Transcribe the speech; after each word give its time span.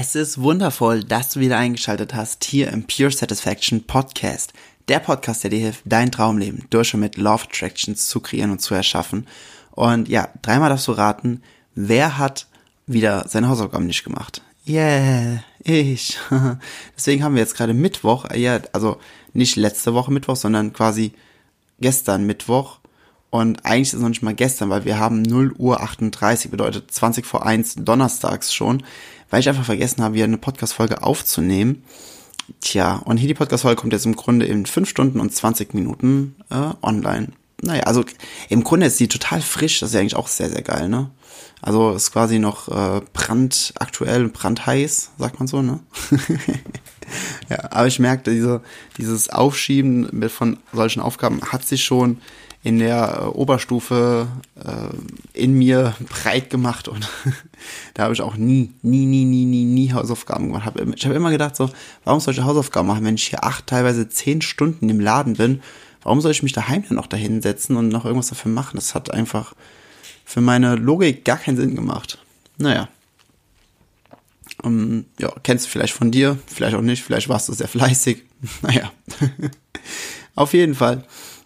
Es 0.00 0.14
ist 0.14 0.40
wundervoll, 0.40 1.02
dass 1.02 1.30
du 1.30 1.40
wieder 1.40 1.58
eingeschaltet 1.58 2.14
hast 2.14 2.44
hier 2.44 2.68
im 2.68 2.86
Pure 2.86 3.10
Satisfaction 3.10 3.82
Podcast. 3.82 4.52
Der 4.86 5.00
Podcast, 5.00 5.42
der 5.42 5.50
dir 5.50 5.58
hilft, 5.58 5.82
dein 5.86 6.12
Traumleben 6.12 6.66
durch 6.70 6.94
und 6.94 7.00
mit 7.00 7.16
Love 7.16 7.42
Attractions 7.42 8.06
zu 8.06 8.20
kreieren 8.20 8.52
und 8.52 8.60
zu 8.60 8.74
erschaffen. 8.74 9.26
Und 9.72 10.08
ja, 10.08 10.28
dreimal 10.40 10.68
darfst 10.68 10.86
du 10.86 10.92
raten, 10.92 11.42
wer 11.74 12.16
hat 12.16 12.46
wieder 12.86 13.24
seine 13.26 13.48
Hausaufgaben 13.48 13.88
nicht 13.88 14.04
gemacht? 14.04 14.40
Yeah, 14.68 15.42
ich. 15.64 16.16
Deswegen 16.96 17.24
haben 17.24 17.34
wir 17.34 17.42
jetzt 17.42 17.56
gerade 17.56 17.74
Mittwoch, 17.74 18.26
ja, 18.32 18.60
also 18.72 19.00
nicht 19.32 19.56
letzte 19.56 19.94
Woche 19.94 20.12
Mittwoch, 20.12 20.36
sondern 20.36 20.72
quasi 20.72 21.12
gestern 21.80 22.24
Mittwoch. 22.24 22.78
Und 23.30 23.66
eigentlich 23.66 23.88
ist 23.88 23.94
es 23.94 24.00
noch 24.00 24.08
nicht 24.08 24.22
mal 24.22 24.34
gestern, 24.34 24.70
weil 24.70 24.84
wir 24.84 24.98
haben 24.98 25.20
0 25.20 25.52
Uhr 25.58 25.82
38, 25.82 26.50
bedeutet 26.50 26.90
20 26.90 27.26
vor 27.26 27.44
1 27.44 27.74
donnerstags 27.80 28.54
schon 28.54 28.84
weil 29.30 29.40
ich 29.40 29.48
einfach 29.48 29.64
vergessen 29.64 30.02
habe, 30.02 30.16
hier 30.16 30.24
eine 30.24 30.38
Podcast-Folge 30.38 31.02
aufzunehmen. 31.02 31.82
Tja, 32.60 32.96
und 33.04 33.18
hier 33.18 33.28
die 33.28 33.34
Podcast-Folge 33.34 33.80
kommt 33.80 33.92
jetzt 33.92 34.06
im 34.06 34.16
Grunde 34.16 34.46
in 34.46 34.66
5 34.66 34.88
Stunden 34.88 35.20
und 35.20 35.34
20 35.34 35.74
Minuten 35.74 36.36
äh, 36.50 36.70
online. 36.82 37.28
Naja, 37.60 37.82
also 37.82 38.04
im 38.48 38.62
Grunde 38.62 38.86
ist 38.86 38.98
sie 38.98 39.08
total 39.08 39.40
frisch, 39.42 39.80
das 39.80 39.90
ist 39.90 39.94
ja 39.94 40.00
eigentlich 40.00 40.16
auch 40.16 40.28
sehr, 40.28 40.48
sehr 40.48 40.62
geil, 40.62 40.88
ne? 40.88 41.10
Also 41.60 41.92
ist 41.92 42.12
quasi 42.12 42.38
noch 42.38 42.68
äh, 42.68 43.00
brandaktuell, 43.12 44.28
brandheiß, 44.28 45.10
sagt 45.18 45.40
man 45.40 45.48
so, 45.48 45.60
ne? 45.60 45.80
ja, 47.48 47.72
aber 47.72 47.88
ich 47.88 47.98
merkte, 47.98 48.30
diese, 48.30 48.62
dieses 48.96 49.28
Aufschieben 49.28 50.30
von 50.30 50.58
solchen 50.72 51.00
Aufgaben 51.00 51.40
hat 51.42 51.66
sich 51.66 51.82
schon 51.82 52.18
in 52.62 52.78
der 52.78 53.20
äh, 53.22 53.24
Oberstufe 53.26 54.28
äh, 54.56 55.38
in 55.38 55.54
mir 55.54 55.94
breit 56.08 56.50
gemacht 56.50 56.88
und 56.88 57.08
da 57.94 58.04
habe 58.04 58.14
ich 58.14 58.20
auch 58.20 58.36
nie, 58.36 58.72
nie, 58.82 59.06
nie, 59.06 59.24
nie, 59.24 59.44
nie, 59.44 59.64
nie 59.64 59.92
Hausaufgaben 59.92 60.48
gemacht. 60.48 60.72
ich 60.94 61.04
habe 61.04 61.14
immer 61.14 61.30
gedacht 61.30 61.56
so, 61.56 61.70
warum 62.04 62.20
soll 62.20 62.34
ich 62.34 62.40
Hausaufgaben 62.40 62.88
machen, 62.88 63.04
wenn 63.04 63.14
ich 63.14 63.28
hier 63.28 63.44
acht, 63.44 63.66
teilweise 63.66 64.08
zehn 64.08 64.42
Stunden 64.42 64.88
im 64.88 65.00
Laden 65.00 65.34
bin? 65.34 65.62
Warum 66.02 66.20
soll 66.20 66.30
ich 66.30 66.42
mich 66.42 66.52
daheim 66.52 66.84
dann 66.88 66.96
noch 66.96 67.06
dahin 67.06 67.42
setzen 67.42 67.76
und 67.76 67.88
noch 67.88 68.04
irgendwas 68.04 68.28
dafür 68.28 68.50
machen? 68.50 68.76
Das 68.76 68.94
hat 68.94 69.12
einfach 69.12 69.54
für 70.24 70.40
meine 70.40 70.74
Logik 70.74 71.24
gar 71.24 71.38
keinen 71.38 71.56
Sinn 71.56 71.74
gemacht. 71.74 72.18
Naja. 72.58 72.88
Um, 74.62 74.80
ähm, 74.80 75.04
ja, 75.20 75.32
kennst 75.42 75.66
du 75.66 75.70
vielleicht 75.70 75.94
von 75.94 76.10
dir, 76.10 76.38
vielleicht 76.46 76.74
auch 76.74 76.82
nicht, 76.82 77.02
vielleicht 77.02 77.28
warst 77.28 77.48
du 77.48 77.52
sehr 77.52 77.68
fleißig. 77.68 78.24
Naja. 78.62 78.92
Auf 80.36 80.52
jeden 80.52 80.76
Fall. 80.76 81.04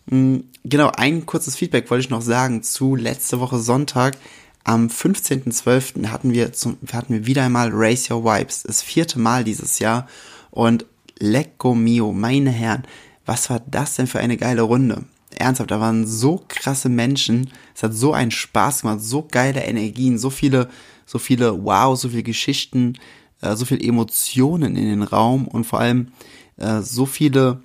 Hm, 0.08 0.45
genau, 0.64 0.91
ein 0.97 1.27
kurzes 1.27 1.56
Feedback 1.56 1.91
wollte 1.91 2.05
ich 2.05 2.11
noch 2.11 2.22
sagen 2.22 2.62
zu 2.62 2.97
letzte 2.97 3.41
Woche 3.41 3.58
Sonntag. 3.58 4.17
Am 4.64 4.86
15.12. 4.86 6.09
hatten 6.09 6.33
wir 6.33 6.53
zum, 6.53 6.78
hatten 6.92 7.14
wir 7.14 7.27
wieder 7.27 7.42
einmal 7.44 7.70
Race 7.72 8.11
Your 8.11 8.25
Vibes. 8.25 8.62
Das 8.62 8.83
vierte 8.83 9.19
Mal 9.19 9.44
dieses 9.44 9.78
Jahr. 9.78 10.06
Und 10.50 10.87
Lecco 11.19 11.75
Mio, 11.75 12.12
meine 12.12 12.50
Herren, 12.50 12.84
was 13.26 13.50
war 13.50 13.60
das 13.60 13.97
denn 13.97 14.06
für 14.06 14.21
eine 14.21 14.37
geile 14.37 14.62
Runde? 14.62 15.04
Ernsthaft, 15.37 15.71
da 15.71 15.81
waren 15.81 16.06
so 16.06 16.44
krasse 16.49 16.88
Menschen. 16.88 17.50
Es 17.75 17.82
hat 17.82 17.94
so 17.94 18.12
einen 18.12 18.31
Spaß 18.31 18.82
gemacht, 18.82 19.00
so 19.00 19.26
geile 19.28 19.60
Energien, 19.65 20.19
so 20.19 20.31
viele, 20.31 20.69
so 21.06 21.19
viele 21.19 21.65
Wow, 21.65 21.99
so 21.99 22.09
viele 22.09 22.22
Geschichten, 22.22 22.94
äh, 23.41 23.56
so 23.56 23.65
viele 23.65 23.82
Emotionen 23.82 24.76
in 24.76 24.84
den 24.84 25.03
Raum 25.03 25.49
und 25.49 25.65
vor 25.65 25.81
allem 25.81 26.09
äh, 26.56 26.81
so 26.81 27.06
viele 27.06 27.62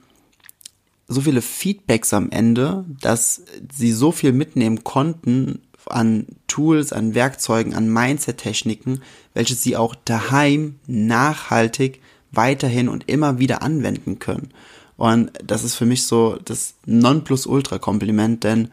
so 1.07 1.21
viele 1.21 1.41
Feedbacks 1.41 2.13
am 2.13 2.29
Ende, 2.31 2.85
dass 3.01 3.43
sie 3.71 3.91
so 3.91 4.11
viel 4.11 4.33
mitnehmen 4.33 4.83
konnten 4.83 5.61
an 5.85 6.27
Tools, 6.47 6.91
an 6.91 7.15
Werkzeugen, 7.15 7.73
an 7.73 7.91
Mindset-Techniken, 7.91 9.01
welche 9.33 9.55
sie 9.55 9.77
auch 9.77 9.95
daheim 9.95 10.75
nachhaltig 10.85 12.01
weiterhin 12.31 12.89
und 12.89 13.07
immer 13.07 13.39
wieder 13.39 13.61
anwenden 13.61 14.19
können. 14.19 14.49
Und 14.97 15.31
das 15.45 15.63
ist 15.63 15.75
für 15.75 15.85
mich 15.85 16.03
so 16.03 16.37
das 16.43 16.75
Nonplusultra-Kompliment, 16.85 18.43
denn 18.43 18.69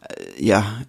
äh, 0.00 0.44
ja, 0.44 0.82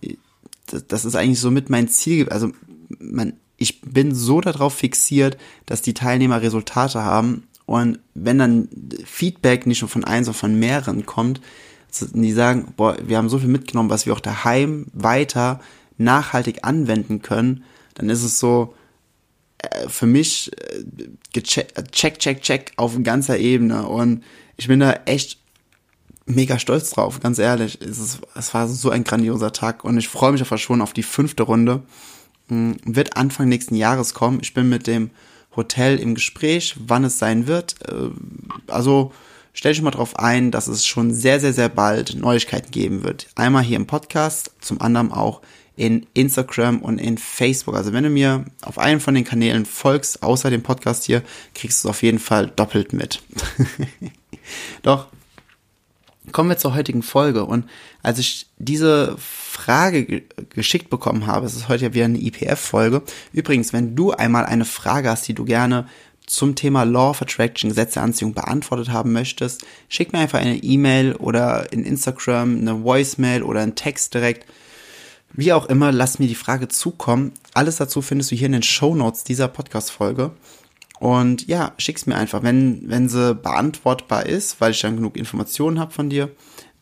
das, 0.87 1.05
ist 1.05 1.15
eigentlich 1.15 1.39
so 1.39 1.51
mit 1.51 1.69
mein 1.69 1.87
Ziel. 1.87 2.29
Also 2.29 2.51
man, 2.99 3.33
ich 3.57 3.81
bin 3.81 4.15
so 4.15 4.41
darauf 4.41 4.73
fixiert, 4.73 5.37
dass 5.65 5.81
die 5.81 5.93
Teilnehmer 5.93 6.41
Resultate 6.41 7.03
haben 7.03 7.43
und 7.69 7.99
wenn 8.15 8.39
dann 8.39 8.67
Feedback 9.05 9.67
nicht 9.67 9.81
nur 9.83 9.89
von 9.89 10.03
eins, 10.03 10.25
sondern 10.25 10.39
von 10.39 10.57
mehreren 10.57 11.05
kommt, 11.05 11.39
die 12.15 12.31
sagen, 12.31 12.73
boah, 12.75 12.97
wir 13.05 13.15
haben 13.15 13.29
so 13.29 13.37
viel 13.37 13.47
mitgenommen, 13.47 13.91
was 13.91 14.07
wir 14.07 14.13
auch 14.13 14.19
daheim 14.19 14.87
weiter 14.91 15.59
nachhaltig 15.99 16.63
anwenden 16.63 17.21
können, 17.21 17.63
dann 17.93 18.09
ist 18.09 18.23
es 18.23 18.39
so 18.39 18.73
äh, 19.59 19.87
für 19.87 20.07
mich 20.07 20.49
äh, 21.35 21.41
check, 21.41 22.17
check, 22.17 22.41
check 22.41 22.71
auf 22.77 22.97
ganzer 23.03 23.37
Ebene. 23.37 23.85
Und 23.85 24.23
ich 24.57 24.67
bin 24.67 24.79
da 24.79 24.93
echt 25.05 25.37
mega 26.25 26.57
stolz 26.57 26.89
drauf, 26.89 27.19
ganz 27.19 27.37
ehrlich. 27.37 27.77
Es, 27.81 27.99
ist, 27.99 28.21
es 28.33 28.51
war 28.55 28.67
so 28.67 28.89
ein 28.89 29.03
grandioser 29.03 29.53
Tag 29.53 29.83
und 29.83 29.95
ich 29.99 30.07
freue 30.07 30.31
mich 30.31 30.41
einfach 30.41 30.57
schon 30.57 30.81
auf 30.81 30.93
die 30.93 31.03
fünfte 31.03 31.43
Runde. 31.43 31.83
Hm, 32.47 32.77
wird 32.83 33.15
Anfang 33.15 33.47
nächsten 33.47 33.75
Jahres 33.75 34.15
kommen. 34.15 34.39
Ich 34.41 34.55
bin 34.55 34.69
mit 34.69 34.87
dem 34.87 35.11
Hotel 35.55 35.97
im 35.97 36.15
Gespräch, 36.15 36.75
wann 36.79 37.03
es 37.03 37.19
sein 37.19 37.47
wird. 37.47 37.75
Äh, 37.87 38.09
also 38.67 39.11
stell 39.53 39.73
dich 39.73 39.81
mal 39.81 39.91
drauf 39.91 40.17
ein, 40.17 40.51
dass 40.51 40.67
es 40.67 40.85
schon 40.85 41.13
sehr, 41.13 41.39
sehr, 41.39 41.53
sehr 41.53 41.69
bald 41.69 42.15
Neuigkeiten 42.15 42.71
geben 42.71 43.03
wird. 43.03 43.27
Einmal 43.35 43.63
hier 43.63 43.77
im 43.77 43.87
Podcast, 43.87 44.51
zum 44.61 44.81
anderen 44.81 45.11
auch 45.11 45.41
in 45.75 46.05
Instagram 46.13 46.81
und 46.81 46.99
in 46.99 47.17
Facebook. 47.17 47.75
Also 47.75 47.93
wenn 47.93 48.03
du 48.03 48.09
mir 48.09 48.43
auf 48.63 48.77
einem 48.77 48.99
von 48.99 49.15
den 49.15 49.23
Kanälen 49.23 49.65
folgst, 49.65 50.23
außer 50.23 50.49
dem 50.49 50.61
Podcast 50.61 51.05
hier, 51.05 51.23
kriegst 51.55 51.83
du 51.83 51.87
es 51.87 51.89
auf 51.89 52.03
jeden 52.03 52.19
Fall 52.19 52.47
doppelt 52.47 52.91
mit. 52.91 53.21
Doch, 54.81 55.07
kommen 56.31 56.49
wir 56.49 56.57
zur 56.57 56.75
heutigen 56.75 57.03
Folge. 57.03 57.45
Und 57.45 57.65
als 58.03 58.19
ich 58.19 58.47
diese 58.57 59.15
Frage 59.17 60.05
ge 60.05 60.23
geschickt 60.49 60.89
bekommen 60.89 61.27
habe, 61.27 61.45
es 61.45 61.55
ist 61.55 61.69
heute 61.69 61.85
ja 61.85 61.93
wieder 61.93 62.05
eine 62.05 62.19
IPF-Folge. 62.21 63.01
Übrigens, 63.33 63.73
wenn 63.73 63.95
du 63.95 64.11
einmal 64.11 64.45
eine 64.45 64.65
Frage 64.65 65.09
hast, 65.09 65.27
die 65.27 65.33
du 65.33 65.45
gerne 65.45 65.87
zum 66.25 66.55
Thema 66.55 66.83
Law 66.83 67.09
of 67.09 67.21
Attraction, 67.21 67.69
Gesetze 67.69 68.01
Anziehung 68.01 68.33
beantwortet 68.33 68.89
haben 68.89 69.11
möchtest, 69.11 69.65
schick 69.89 70.13
mir 70.13 70.19
einfach 70.19 70.39
eine 70.39 70.57
E-Mail 70.57 71.15
oder 71.15 71.71
in 71.73 71.83
Instagram 71.83 72.57
eine 72.57 72.83
Voicemail 72.83 73.43
oder 73.43 73.61
einen 73.61 73.75
Text 73.75 74.13
direkt. 74.13 74.45
Wie 75.33 75.53
auch 75.53 75.65
immer, 75.65 75.91
lass 75.91 76.19
mir 76.19 76.27
die 76.27 76.35
Frage 76.35 76.67
zukommen. 76.67 77.33
Alles 77.53 77.77
dazu 77.77 78.01
findest 78.01 78.31
du 78.31 78.35
hier 78.35 78.47
in 78.47 78.53
den 78.53 78.63
Show 78.63 78.95
Notes 78.95 79.23
dieser 79.23 79.47
Podcast-Folge. 79.47 80.31
Und 80.99 81.47
ja, 81.47 81.73
schick's 81.77 82.05
mir 82.05 82.15
einfach. 82.15 82.43
Wenn, 82.43 82.89
wenn 82.89 83.07
sie 83.07 83.33
beantwortbar 83.33 84.25
ist, 84.25 84.59
weil 84.59 84.71
ich 84.71 84.81
dann 84.81 84.97
genug 84.97 85.15
Informationen 85.15 85.79
habe 85.79 85.93
von 85.93 86.09
dir, 86.09 86.29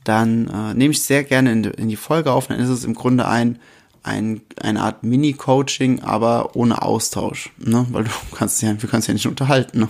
dann 0.03 0.47
äh, 0.47 0.73
nehme 0.73 0.91
ich 0.91 1.03
sehr 1.03 1.23
gerne 1.23 1.51
in, 1.51 1.63
in, 1.65 1.89
die 1.89 1.95
Folge 1.95 2.31
auf. 2.31 2.47
Dann 2.47 2.59
ist 2.59 2.69
es 2.69 2.83
im 2.83 2.95
Grunde 2.95 3.27
ein, 3.27 3.59
ein 4.01 4.41
eine 4.59 4.81
Art 4.81 5.03
Mini-Coaching, 5.03 6.01
aber 6.01 6.55
ohne 6.55 6.81
Austausch. 6.81 7.51
Ne? 7.57 7.85
Weil 7.91 8.05
du 8.05 8.11
kannst 8.35 8.61
ja, 8.63 8.81
wir 8.81 8.89
können 8.89 9.03
ja 9.05 9.13
nicht 9.13 9.27
unterhalten. 9.27 9.79
Ne? 9.81 9.89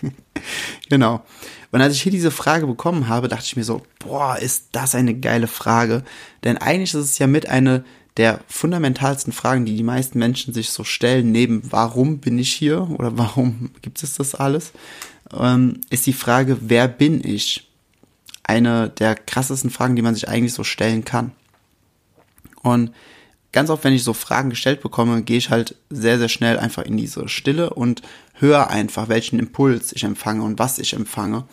genau. 0.88 1.22
Und 1.70 1.80
als 1.82 1.94
ich 1.94 2.02
hier 2.02 2.12
diese 2.12 2.30
Frage 2.30 2.66
bekommen 2.66 3.08
habe, 3.08 3.28
dachte 3.28 3.44
ich 3.44 3.56
mir 3.56 3.64
so, 3.64 3.82
boah, 4.00 4.38
ist 4.38 4.68
das 4.72 4.94
eine 4.94 5.14
geile 5.14 5.46
Frage. 5.46 6.02
Denn 6.42 6.56
eigentlich 6.56 6.94
ist 6.94 7.00
es 7.00 7.18
ja 7.18 7.26
mit 7.26 7.48
eine 7.48 7.84
der 8.16 8.40
fundamentalsten 8.48 9.32
Fragen, 9.32 9.66
die 9.66 9.76
die 9.76 9.82
meisten 9.82 10.18
Menschen 10.18 10.54
sich 10.54 10.70
so 10.70 10.84
stellen, 10.84 11.32
neben 11.32 11.70
warum 11.70 12.18
bin 12.18 12.38
ich 12.38 12.52
hier 12.52 12.88
oder 12.90 13.18
warum 13.18 13.70
gibt 13.82 14.02
es 14.02 14.14
das 14.14 14.34
alles, 14.34 14.72
ähm, 15.32 15.80
ist 15.90 16.06
die 16.06 16.12
Frage, 16.12 16.58
wer 16.60 16.88
bin 16.88 17.26
ich? 17.26 17.68
Eine 18.42 18.90
der 18.90 19.16
krassesten 19.16 19.70
Fragen, 19.70 19.96
die 19.96 20.02
man 20.02 20.14
sich 20.14 20.28
eigentlich 20.28 20.54
so 20.54 20.62
stellen 20.62 21.04
kann. 21.04 21.32
Und 22.62 22.92
ganz 23.50 23.70
oft, 23.70 23.82
wenn 23.82 23.92
ich 23.92 24.04
so 24.04 24.12
Fragen 24.12 24.50
gestellt 24.50 24.82
bekomme, 24.82 25.22
gehe 25.22 25.38
ich 25.38 25.50
halt 25.50 25.74
sehr, 25.90 26.18
sehr 26.18 26.28
schnell 26.28 26.58
einfach 26.58 26.84
in 26.84 26.96
diese 26.96 27.28
Stille 27.28 27.70
und 27.70 28.02
höre 28.34 28.70
einfach, 28.70 29.08
welchen 29.08 29.40
Impuls 29.40 29.92
ich 29.92 30.04
empfange 30.04 30.44
und 30.44 30.58
was 30.58 30.78
ich 30.78 30.92
empfange. 30.92 31.44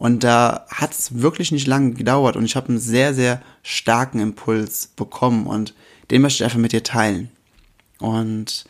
Und 0.00 0.24
da 0.24 0.64
hat 0.70 0.92
es 0.92 1.20
wirklich 1.20 1.52
nicht 1.52 1.66
lange 1.66 1.92
gedauert 1.92 2.34
und 2.34 2.46
ich 2.46 2.56
habe 2.56 2.70
einen 2.70 2.78
sehr, 2.78 3.12
sehr 3.12 3.42
starken 3.62 4.18
Impuls 4.18 4.86
bekommen 4.96 5.46
und 5.46 5.74
den 6.10 6.22
möchte 6.22 6.36
ich 6.36 6.44
einfach 6.44 6.58
mit 6.58 6.72
dir 6.72 6.82
teilen. 6.82 7.30
Und 7.98 8.64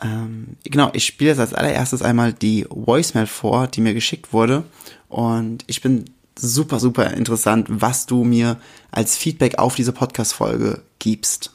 ähm, 0.00 0.56
genau, 0.62 0.90
ich 0.92 1.04
spiele 1.04 1.30
jetzt 1.30 1.40
als 1.40 1.52
allererstes 1.52 2.00
einmal 2.00 2.32
die 2.32 2.64
Voicemail 2.70 3.26
vor, 3.26 3.66
die 3.66 3.80
mir 3.80 3.92
geschickt 3.92 4.32
wurde. 4.32 4.62
Und 5.08 5.64
ich 5.66 5.82
bin 5.82 6.04
super, 6.38 6.78
super 6.78 7.10
interessant, 7.10 7.66
was 7.68 8.06
du 8.06 8.22
mir 8.22 8.60
als 8.92 9.16
Feedback 9.16 9.58
auf 9.58 9.74
diese 9.74 9.92
Podcast-Folge 9.92 10.80
gibst. 11.00 11.54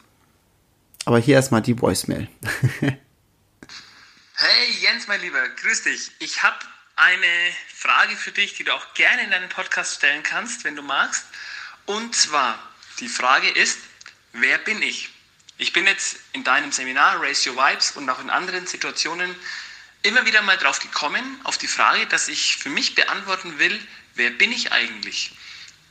Aber 1.06 1.18
hier 1.18 1.36
erstmal 1.36 1.62
die 1.62 1.82
Voicemail. 1.82 2.28
hey 2.82 2.98
Jens, 4.82 5.08
mein 5.08 5.22
Lieber, 5.22 5.48
grüß 5.62 5.84
dich. 5.84 6.12
Ich 6.20 6.44
habe 6.44 6.58
eine 6.96 7.56
Frage 7.74 8.16
für 8.16 8.32
dich, 8.32 8.56
die 8.56 8.64
du 8.64 8.74
auch 8.74 8.94
gerne 8.94 9.24
in 9.24 9.32
deinen 9.32 9.50
Podcast 9.50 9.96
stellen 9.96 10.24
kannst, 10.24 10.64
wenn 10.64 10.76
du 10.76 10.82
magst. 10.82 11.26
Und 11.86 12.16
zwar, 12.16 12.60
die 13.00 13.08
Frage 13.08 13.50
ist, 13.50 13.80
wer 14.34 14.58
bin 14.60 14.82
ich? 14.82 15.10
Ich 15.58 15.74
bin 15.74 15.86
jetzt 15.86 16.18
in 16.34 16.44
deinem 16.44 16.72
Seminar 16.72 17.22
Raise 17.22 17.50
Your 17.50 17.58
Vibes 17.58 17.92
und 17.92 18.10
auch 18.10 18.20
in 18.20 18.30
anderen 18.30 18.68
Situationen 18.68 19.36
immer 20.04 20.26
wieder 20.26 20.42
mal 20.42 20.58
drauf 20.58 20.80
gekommen, 20.80 21.40
auf 21.44 21.58
die 21.58 21.68
Frage, 21.68 22.08
dass 22.08 22.28
ich 22.28 22.58
für 22.58 22.70
mich 22.70 22.96
beantworten 22.96 23.60
will, 23.60 23.80
wer 24.16 24.32
bin 24.32 24.52
ich 24.52 24.72
eigentlich? 24.72 25.32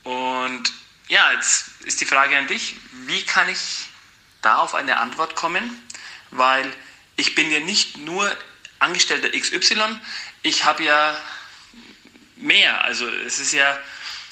Und 0.03 0.71
ja, 1.07 1.31
jetzt 1.33 1.67
ist 1.83 2.01
die 2.01 2.05
Frage 2.05 2.37
an 2.37 2.47
dich, 2.47 2.75
wie 2.91 3.23
kann 3.23 3.49
ich 3.49 3.87
da 4.41 4.57
auf 4.57 4.75
eine 4.75 4.97
Antwort 4.97 5.35
kommen? 5.35 5.81
Weil 6.31 6.71
ich 7.15 7.35
bin 7.35 7.51
ja 7.51 7.59
nicht 7.59 7.97
nur 7.97 8.35
Angestellter 8.79 9.29
XY, 9.29 9.99
ich 10.43 10.65
habe 10.65 10.83
ja 10.83 11.15
mehr. 12.37 12.83
Also 12.83 13.07
es 13.07 13.39
ist 13.39 13.53
ja 13.53 13.77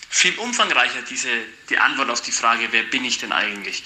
viel 0.10 0.38
umfangreicher, 0.40 1.02
diese, 1.04 1.30
die 1.70 1.78
Antwort 1.78 2.10
auf 2.10 2.22
die 2.22 2.32
Frage, 2.32 2.68
wer 2.72 2.84
bin 2.84 3.06
ich 3.06 3.20
denn 3.20 3.32
eigentlich? 3.32 3.84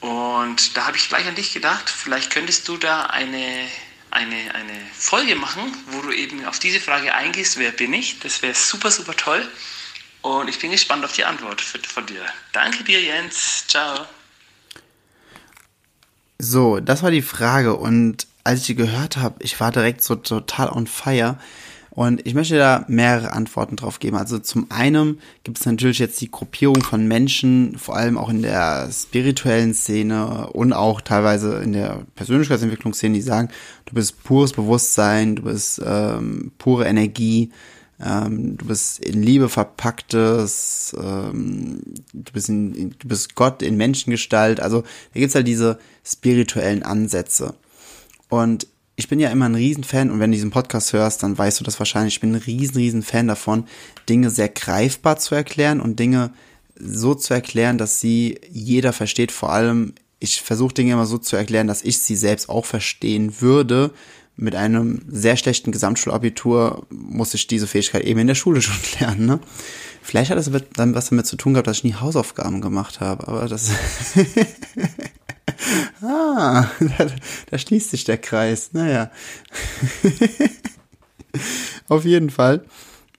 Und 0.00 0.76
da 0.76 0.86
habe 0.86 0.96
ich 0.96 1.08
gleich 1.08 1.26
an 1.28 1.36
dich 1.36 1.54
gedacht, 1.54 1.88
vielleicht 1.88 2.32
könntest 2.32 2.66
du 2.66 2.76
da 2.76 3.06
eine, 3.06 3.68
eine, 4.10 4.54
eine 4.54 4.80
Folge 4.98 5.36
machen, 5.36 5.76
wo 5.90 6.00
du 6.02 6.10
eben 6.10 6.44
auf 6.46 6.58
diese 6.58 6.80
Frage 6.80 7.14
eingehst, 7.14 7.56
wer 7.58 7.70
bin 7.70 7.92
ich? 7.92 8.18
Das 8.18 8.42
wäre 8.42 8.54
super, 8.54 8.90
super 8.90 9.16
toll. 9.16 9.48
Und 10.22 10.48
ich 10.48 10.58
bin 10.58 10.72
gespannt 10.72 11.04
auf 11.04 11.12
die 11.12 11.24
Antwort 11.24 11.60
von 11.60 12.06
dir. 12.06 12.24
Danke 12.52 12.82
dir, 12.82 13.00
Jens. 13.00 13.64
Ciao. 13.68 14.06
So, 16.38 16.80
das 16.80 17.04
war 17.04 17.12
die 17.12 17.22
Frage. 17.22 17.74
Und 17.74 18.26
als 18.44 18.60
ich 18.60 18.66
die 18.66 18.74
gehört 18.74 19.16
habe, 19.16 19.36
ich 19.40 19.58
war 19.60 19.70
direkt 19.72 20.02
so 20.02 20.16
total 20.16 20.68
on 20.70 20.86
fire. 20.86 21.38
Und 21.94 22.26
ich 22.26 22.32
möchte 22.32 22.56
da 22.56 22.86
mehrere 22.88 23.32
Antworten 23.32 23.76
drauf 23.76 23.98
geben. 23.98 24.16
Also 24.16 24.38
zum 24.38 24.70
einen 24.70 25.20
gibt 25.44 25.60
es 25.60 25.66
natürlich 25.66 25.98
jetzt 25.98 26.22
die 26.22 26.30
Gruppierung 26.30 26.82
von 26.82 27.06
Menschen, 27.06 27.76
vor 27.76 27.96
allem 27.96 28.16
auch 28.16 28.30
in 28.30 28.40
der 28.40 28.88
spirituellen 28.90 29.74
Szene 29.74 30.48
und 30.52 30.72
auch 30.72 31.02
teilweise 31.02 31.58
in 31.58 31.74
der 31.74 32.06
Persönlichkeitsentwicklungsszene, 32.14 33.14
die 33.14 33.20
sagen, 33.20 33.50
du 33.84 33.94
bist 33.94 34.24
pures 34.24 34.54
Bewusstsein, 34.54 35.36
du 35.36 35.42
bist 35.42 35.82
ähm, 35.84 36.52
pure 36.56 36.86
Energie, 36.86 37.50
ähm, 38.02 38.56
du 38.56 38.64
bist 38.64 38.98
in 39.00 39.22
Liebe 39.22 39.50
verpacktes, 39.50 40.96
ähm, 40.98 41.82
du, 42.14 42.32
bist 42.32 42.48
in, 42.48 42.94
du 42.98 43.08
bist 43.08 43.34
Gott 43.34 43.60
in 43.60 43.76
Menschengestalt. 43.76 44.60
Also 44.60 44.80
da 44.80 45.20
gibt's 45.20 45.34
halt 45.34 45.46
diese 45.46 45.78
spirituellen 46.02 46.84
Ansätze. 46.84 47.54
Und 48.32 48.66
ich 48.96 49.08
bin 49.08 49.20
ja 49.20 49.28
immer 49.28 49.44
ein 49.44 49.54
Riesenfan 49.54 50.10
und 50.10 50.18
wenn 50.18 50.30
du 50.30 50.36
diesen 50.36 50.50
Podcast 50.50 50.94
hörst, 50.94 51.22
dann 51.22 51.36
weißt 51.36 51.60
du 51.60 51.64
das 51.64 51.78
wahrscheinlich. 51.78 52.14
Ich 52.14 52.20
bin 52.22 52.34
ein 52.34 52.40
riesen, 52.40 52.76
riesen 52.78 53.02
Fan 53.02 53.28
davon, 53.28 53.66
Dinge 54.08 54.30
sehr 54.30 54.48
greifbar 54.48 55.18
zu 55.18 55.34
erklären 55.34 55.82
und 55.82 55.98
Dinge 55.98 56.32
so 56.74 57.14
zu 57.14 57.34
erklären, 57.34 57.76
dass 57.76 58.00
sie 58.00 58.40
jeder 58.50 58.94
versteht. 58.94 59.32
Vor 59.32 59.52
allem, 59.52 59.92
ich 60.18 60.40
versuche 60.40 60.72
Dinge 60.72 60.94
immer 60.94 61.04
so 61.04 61.18
zu 61.18 61.36
erklären, 61.36 61.66
dass 61.66 61.82
ich 61.82 61.98
sie 61.98 62.16
selbst 62.16 62.48
auch 62.48 62.64
verstehen 62.64 63.42
würde. 63.42 63.90
Mit 64.36 64.54
einem 64.54 65.02
sehr 65.10 65.36
schlechten 65.36 65.70
Gesamtschulabitur 65.70 66.86
muss 66.88 67.34
ich 67.34 67.48
diese 67.48 67.66
Fähigkeit 67.66 68.02
eben 68.04 68.20
in 68.20 68.28
der 68.28 68.34
Schule 68.34 68.62
schon 68.62 68.80
lernen. 68.98 69.26
Ne? 69.26 69.40
Vielleicht 70.00 70.30
hat 70.30 70.38
es 70.38 70.50
dann 70.72 70.94
was 70.94 71.10
damit 71.10 71.26
zu 71.26 71.36
tun 71.36 71.52
gehabt, 71.52 71.66
dass 71.66 71.76
ich 71.76 71.84
nie 71.84 71.96
Hausaufgaben 71.96 72.62
gemacht 72.62 73.00
habe, 73.00 73.28
aber 73.28 73.46
das 73.46 73.72
ah, 76.02 76.70
da, 76.98 77.06
da 77.50 77.58
schließt 77.58 77.90
sich 77.90 78.04
der 78.04 78.18
Kreis. 78.18 78.70
Naja. 78.72 79.10
auf 81.88 82.04
jeden 82.04 82.30
Fall 82.30 82.64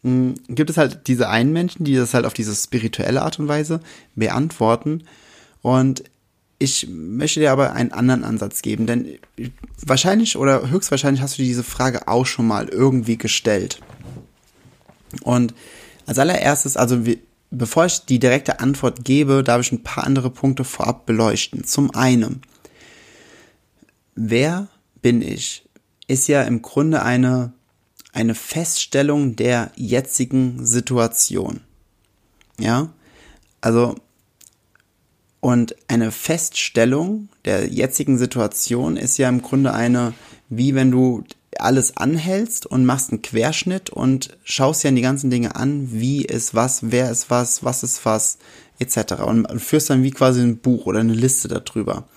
mh, 0.03 0.11
hm, 0.11 0.35
gibt 0.49 0.69
es 0.69 0.77
halt 0.77 1.07
diese 1.07 1.29
einen 1.29 1.53
Menschen, 1.53 1.83
die 1.83 1.95
das 1.95 2.13
halt 2.13 2.25
auf 2.25 2.33
diese 2.33 2.55
spirituelle 2.55 3.21
Art 3.21 3.39
und 3.39 3.47
Weise 3.47 3.79
beantworten. 4.15 5.03
Und 5.61 6.03
ich 6.59 6.87
möchte 6.89 7.39
dir 7.39 7.51
aber 7.51 7.73
einen 7.73 7.91
anderen 7.91 8.23
Ansatz 8.23 8.61
geben, 8.61 8.85
denn 8.85 9.17
wahrscheinlich 9.81 10.37
oder 10.37 10.69
höchstwahrscheinlich 10.69 11.21
hast 11.21 11.37
du 11.37 11.43
diese 11.43 11.63
Frage 11.63 12.07
auch 12.07 12.25
schon 12.25 12.47
mal 12.47 12.69
irgendwie 12.69 13.17
gestellt. 13.17 13.81
Und 15.23 15.53
als 16.05 16.19
allererstes, 16.19 16.77
also 16.77 17.05
wir, 17.05 17.17
bevor 17.51 17.85
ich 17.85 18.05
die 18.05 18.19
direkte 18.19 18.59
Antwort 18.59 19.03
gebe, 19.03 19.43
darf 19.43 19.61
ich 19.61 19.71
ein 19.71 19.83
paar 19.83 20.05
andere 20.05 20.29
Punkte 20.29 20.63
vorab 20.63 21.05
beleuchten. 21.05 21.63
Zum 21.65 21.93
einen, 21.95 22.41
wer 24.15 24.67
bin 25.01 25.21
ich? 25.21 25.65
Ist 26.07 26.27
ja 26.27 26.43
im 26.43 26.61
Grunde 26.61 27.03
eine, 27.03 27.53
eine 28.11 28.35
Feststellung 28.35 29.35
der 29.35 29.71
jetzigen 29.75 30.65
Situation. 30.65 31.61
Ja? 32.59 32.89
Also, 33.61 33.95
und 35.39 35.75
eine 35.87 36.11
Feststellung 36.11 37.29
der 37.45 37.67
jetzigen 37.67 38.17
Situation 38.17 38.95
ist 38.95 39.17
ja 39.17 39.27
im 39.27 39.41
Grunde 39.41 39.73
eine, 39.73 40.13
wie 40.49 40.75
wenn 40.75 40.91
du 40.91 41.23
alles 41.59 41.97
anhältst 41.97 42.65
und 42.65 42.85
machst 42.85 43.11
einen 43.11 43.21
Querschnitt 43.21 43.89
und 43.89 44.37
schaust 44.43 44.83
ja 44.83 44.91
die 44.91 45.01
ganzen 45.01 45.29
Dinge 45.29 45.55
an, 45.55 45.89
wie 45.91 46.23
ist 46.23 46.55
was, 46.55 46.91
wer 46.91 47.11
ist 47.11 47.29
was, 47.29 47.63
was 47.63 47.83
ist 47.83 48.05
was, 48.05 48.37
etc. 48.79 49.21
Und 49.25 49.61
führst 49.61 49.89
dann 49.89 50.03
wie 50.03 50.11
quasi 50.11 50.41
ein 50.41 50.57
Buch 50.57 50.85
oder 50.85 50.99
eine 50.99 51.13
Liste 51.13 51.47
darüber. 51.47 52.07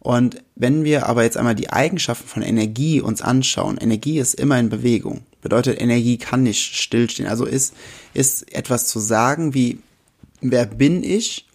Und 0.00 0.42
wenn 0.56 0.82
wir 0.82 1.06
aber 1.06 1.22
jetzt 1.22 1.36
einmal 1.36 1.54
die 1.54 1.70
Eigenschaften 1.70 2.26
von 2.26 2.42
Energie 2.42 3.00
uns 3.00 3.20
anschauen, 3.20 3.76
Energie 3.76 4.18
ist 4.18 4.34
immer 4.34 4.58
in 4.58 4.70
Bewegung. 4.70 5.20
Bedeutet, 5.42 5.80
Energie 5.80 6.16
kann 6.16 6.42
nicht 6.42 6.74
stillstehen. 6.74 7.28
Also 7.28 7.44
ist, 7.44 7.74
ist 8.14 8.52
etwas 8.54 8.88
zu 8.88 8.98
sagen 8.98 9.54
wie, 9.54 9.78
wer 10.40 10.66
bin 10.66 11.02
ich? 11.02 11.46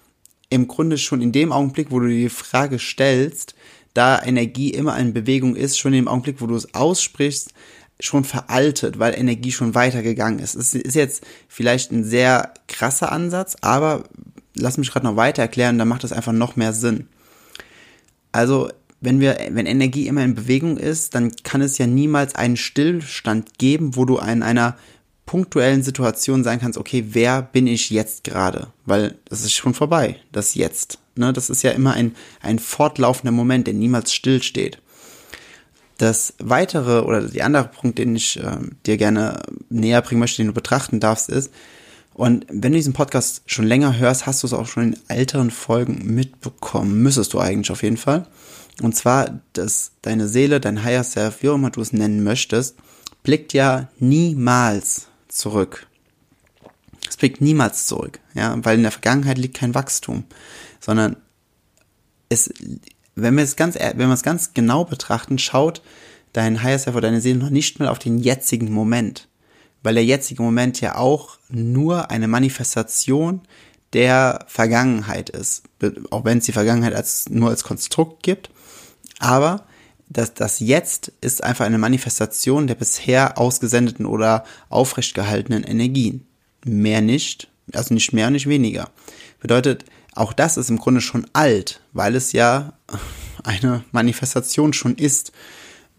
Im 0.49 0.67
Grunde 0.67 0.99
schon 0.99 1.21
in 1.21 1.31
dem 1.31 1.51
Augenblick, 1.51 1.89
wo 1.89 1.99
du 1.99 2.07
die 2.07 2.29
Frage 2.29 2.77
stellst, 2.77 3.55
da 3.95 4.21
Energie 4.21 4.69
immer 4.69 4.97
in 4.99 5.13
Bewegung 5.13 5.55
ist, 5.55 5.79
schon 5.79 5.93
im 5.93 6.07
Augenblick, 6.07 6.39
wo 6.39 6.47
du 6.47 6.55
es 6.55 6.73
aussprichst, 6.75 7.53
schon 7.99 8.25
veraltet, 8.25 8.99
weil 8.99 9.17
Energie 9.17 9.51
schon 9.51 9.73
weitergegangen 9.73 10.39
ist. 10.39 10.53
Es 10.53 10.75
ist 10.75 10.95
jetzt 10.95 11.23
vielleicht 11.47 11.91
ein 11.91 12.03
sehr 12.03 12.53
krasser 12.67 13.11
Ansatz, 13.11 13.55
aber 13.61 14.03
lass 14.55 14.77
mich 14.77 14.91
gerade 14.91 15.05
noch 15.05 15.15
weiter 15.15 15.41
erklären, 15.41 15.79
dann 15.79 15.87
macht 15.87 16.03
es 16.03 16.11
einfach 16.11 16.33
noch 16.33 16.55
mehr 16.55 16.73
Sinn. 16.73 17.07
Also, 18.35 18.69
wenn 18.99 19.21
wir, 19.21 19.37
wenn 19.51 19.65
Energie 19.65 20.07
immer 20.07 20.21
in 20.21 20.35
Bewegung 20.35 20.75
ist, 20.75 21.15
dann 21.15 21.31
kann 21.43 21.61
es 21.61 21.77
ja 21.77 21.87
niemals 21.87 22.35
einen 22.35 22.57
Stillstand 22.57 23.57
geben, 23.57 23.95
wo 23.95 24.03
du 24.03 24.17
in 24.17 24.43
einer 24.43 24.75
punktuellen 25.25 25.83
Situation 25.83 26.43
sagen 26.43 26.59
kannst, 26.59 26.77
okay, 26.77 27.05
wer 27.11 27.41
bin 27.41 27.65
ich 27.65 27.91
jetzt 27.91 28.25
gerade? 28.25 28.67
Weil 28.85 29.15
das 29.29 29.41
ist 29.41 29.53
schon 29.53 29.73
vorbei, 29.73 30.17
das 30.33 30.53
Jetzt. 30.53 30.99
Ne, 31.15 31.31
das 31.31 31.49
ist 31.49 31.63
ja 31.63 31.71
immer 31.71 31.93
ein, 31.93 32.13
ein 32.41 32.59
fortlaufender 32.59 33.31
Moment, 33.31 33.67
der 33.67 33.73
niemals 33.73 34.13
stillsteht. 34.13 34.79
Das 35.97 36.33
weitere 36.39 37.05
oder 37.05 37.21
die 37.21 37.41
andere 37.41 37.69
Punkt, 37.69 37.99
den 37.99 38.17
ich 38.17 38.37
äh, 38.37 38.57
dir 38.85 38.97
gerne 38.97 39.43
näher 39.69 40.01
bringen 40.01 40.19
möchte, 40.19 40.37
den 40.37 40.47
du 40.47 40.53
betrachten 40.53 40.99
darfst, 40.99 41.29
ist, 41.29 41.53
und 42.15 42.45
wenn 42.49 42.71
du 42.71 42.77
diesen 42.77 42.93
Podcast 42.93 43.43
schon 43.45 43.65
länger 43.65 43.97
hörst, 43.97 44.25
hast 44.25 44.41
du 44.41 44.47
es 44.47 44.53
auch 44.53 44.67
schon 44.67 44.93
in 44.93 44.99
älteren 45.07 45.51
Folgen 45.51 46.15
mitbekommen, 46.15 47.03
müsstest 47.03 47.33
du 47.33 47.39
eigentlich 47.39 47.71
auf 47.71 47.83
jeden 47.83 47.97
Fall. 47.97 48.27
Und 48.81 48.95
zwar, 48.95 49.41
dass 49.53 49.91
deine 50.01 50.27
Seele, 50.27 50.59
dein 50.59 50.83
Higher 50.83 51.03
Self, 51.03 51.43
wie 51.43 51.49
auch 51.49 51.55
immer 51.55 51.69
du 51.69 51.81
es 51.81 51.93
nennen 51.93 52.23
möchtest, 52.23 52.75
blickt 53.23 53.53
ja 53.53 53.89
niemals 53.99 55.07
zurück. 55.27 55.87
Es 57.07 57.17
blickt 57.17 57.39
niemals 57.39 57.85
zurück, 57.85 58.19
ja, 58.33 58.57
weil 58.63 58.77
in 58.77 58.83
der 58.83 58.91
Vergangenheit 58.91 59.37
liegt 59.37 59.57
kein 59.57 59.75
Wachstum 59.75 60.25
sondern 60.85 61.15
es, 62.29 62.53
wenn 63.15 63.35
wir 63.35 63.43
es 63.43 63.55
ganz, 63.55 63.75
wenn 63.75 63.97
wir 63.97 64.13
es 64.13 64.21
ganz 64.21 64.53
genau 64.53 64.85
betrachten, 64.85 65.39
schaut 65.39 65.81
dein 66.31 66.61
Higher 66.61 66.77
Self 66.77 66.95
oder 66.95 67.07
deine 67.07 67.21
Seele 67.21 67.39
noch 67.39 67.49
nicht 67.49 67.79
mal 67.79 67.87
auf 67.87 67.97
den 67.97 68.19
jetzigen 68.19 68.71
Moment, 68.71 69.27
weil 69.85 69.95
der 69.95 70.05
jetzige 70.05 70.41
Moment 70.41 70.81
ja 70.81 70.95
auch 70.95 71.37
nur 71.49 72.11
eine 72.11 72.27
Manifestation 72.27 73.41
der 73.93 74.43
Vergangenheit 74.47 75.29
ist, 75.29 75.63
auch 76.09 76.25
wenn 76.25 76.39
es 76.39 76.45
die 76.45 76.51
Vergangenheit 76.51 76.93
als, 76.93 77.29
nur 77.29 77.49
als 77.49 77.63
Konstrukt 77.63 78.23
gibt, 78.23 78.49
aber 79.19 79.65
das, 80.09 80.33
das 80.33 80.59
Jetzt 80.59 81.11
ist 81.21 81.43
einfach 81.43 81.65
eine 81.65 81.77
Manifestation 81.77 82.67
der 82.67 82.75
bisher 82.75 83.37
ausgesendeten 83.37 84.05
oder 84.05 84.43
aufrecht 84.69 85.13
gehaltenen 85.13 85.63
Energien. 85.63 86.27
mehr 86.65 87.01
nicht, 87.01 87.47
also 87.73 87.93
nicht 87.93 88.13
mehr, 88.13 88.29
nicht 88.29 88.47
weniger. 88.47 88.89
Bedeutet, 89.39 89.85
auch 90.13 90.33
das 90.33 90.57
ist 90.57 90.69
im 90.69 90.77
Grunde 90.77 91.01
schon 91.01 91.27
alt, 91.33 91.81
weil 91.93 92.15
es 92.15 92.31
ja 92.31 92.73
eine 93.43 93.83
Manifestation 93.91 94.73
schon 94.73 94.95
ist. 94.95 95.31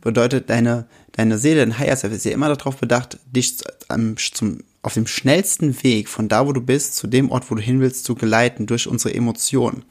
Bedeutet, 0.00 0.50
deine, 0.50 0.86
deine 1.16 1.38
Seele, 1.38 1.60
dein 1.60 1.78
Higher 1.78 1.96
Self 1.96 2.12
ist 2.12 2.24
ja 2.24 2.32
immer 2.32 2.54
darauf 2.54 2.76
bedacht, 2.76 3.18
dich 3.26 3.56
am, 3.88 4.16
zum, 4.16 4.62
auf 4.82 4.94
dem 4.94 5.06
schnellsten 5.06 5.82
Weg 5.82 6.08
von 6.08 6.28
da, 6.28 6.46
wo 6.46 6.52
du 6.52 6.60
bist, 6.60 6.94
zu 6.94 7.06
dem 7.06 7.30
Ort, 7.30 7.50
wo 7.50 7.54
du 7.54 7.62
hin 7.62 7.80
willst, 7.80 8.04
zu 8.04 8.14
geleiten 8.14 8.66
durch 8.66 8.86
unsere 8.86 9.14
Emotionen 9.14 9.84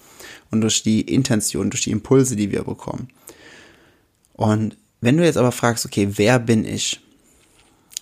und 0.51 0.61
durch 0.61 0.83
die 0.83 1.01
Intention, 1.01 1.69
durch 1.69 1.83
die 1.83 1.91
Impulse, 1.91 2.35
die 2.35 2.51
wir 2.51 2.63
bekommen. 2.63 3.09
Und 4.33 4.77
wenn 5.01 5.17
du 5.17 5.25
jetzt 5.25 5.37
aber 5.37 5.51
fragst, 5.51 5.85
okay, 5.85 6.09
wer 6.15 6.39
bin 6.39 6.63
ich? 6.63 7.01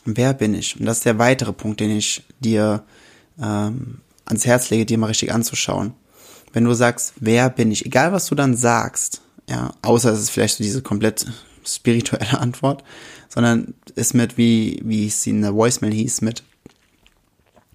Wer 0.06 0.34
bin 0.34 0.54
ich? 0.54 0.80
Und 0.80 0.86
das 0.86 0.98
ist 0.98 1.06
der 1.06 1.18
weitere 1.18 1.54
Punkt, 1.54 1.80
den 1.80 1.92
ich 1.92 2.24
dir 2.40 2.84
ähm, 3.42 4.02
ans 4.26 4.46
Herz 4.46 4.70
lege, 4.70 4.86
dir 4.86 4.98
mal 4.98 5.08
richtig 5.08 5.34
anzuschauen. 5.34 5.94
Wenn 6.52 6.66
du 6.66 6.74
sagst, 6.74 7.14
wer 7.20 7.50
bin 7.50 7.72
ich? 7.72 7.86
Egal, 7.86 8.12
was 8.12 8.28
du 8.28 8.36
dann 8.36 8.56
sagst, 8.56 9.22
ja, 9.50 9.74
außer 9.82 10.12
es 10.12 10.20
ist 10.20 10.30
vielleicht 10.30 10.58
so 10.58 10.64
diese 10.64 10.82
komplett 10.82 11.26
spirituelle 11.68 12.40
Antwort, 12.40 12.84
sondern 13.30 13.74
ist 13.96 14.14
mit, 14.14 14.38
wie, 14.38 14.82
wie 14.84 15.08
es 15.08 15.26
in 15.28 15.42
der 15.42 15.56
Voicemail 15.56 15.94
hieß, 15.94 16.22
mit, 16.22 16.44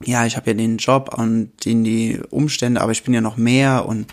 ja, 0.04 0.26
ich 0.26 0.36
habe 0.36 0.50
ja 0.50 0.54
den 0.54 0.78
Job 0.78 1.14
und 1.16 1.50
den, 1.64 1.84
die 1.84 2.20
Umstände, 2.30 2.80
aber 2.80 2.92
ich 2.92 3.02
bin 3.02 3.14
ja 3.14 3.20
noch 3.20 3.36
mehr 3.36 3.86
und 3.86 4.06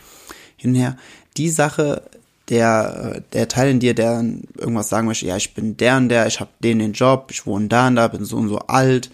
hin 0.58 0.72
und 0.72 0.76
her. 0.76 0.98
Die 1.38 1.50
Sache 1.50 2.02
der, 2.50 3.24
der 3.34 3.48
Teil 3.48 3.72
in 3.72 3.80
dir, 3.80 3.94
der 3.94 4.24
irgendwas 4.58 4.90
sagen 4.90 5.08
möchte, 5.08 5.26
ja, 5.26 5.38
ich 5.38 5.54
bin 5.54 5.78
der 5.78 5.98
und 5.98 6.10
der, 6.10 6.28
ich 6.28 6.40
habe 6.40 6.52
den 6.64 6.80
den 6.80 6.94
Job, 6.94 7.28
ich 7.32 7.46
wohne 7.46 7.68
da 7.68 7.88
und 7.88 7.96
da, 7.96 8.08
bin 8.08 8.26
so 8.26 8.38
und 8.38 8.50
so 8.50 8.60
alt, 8.60 9.10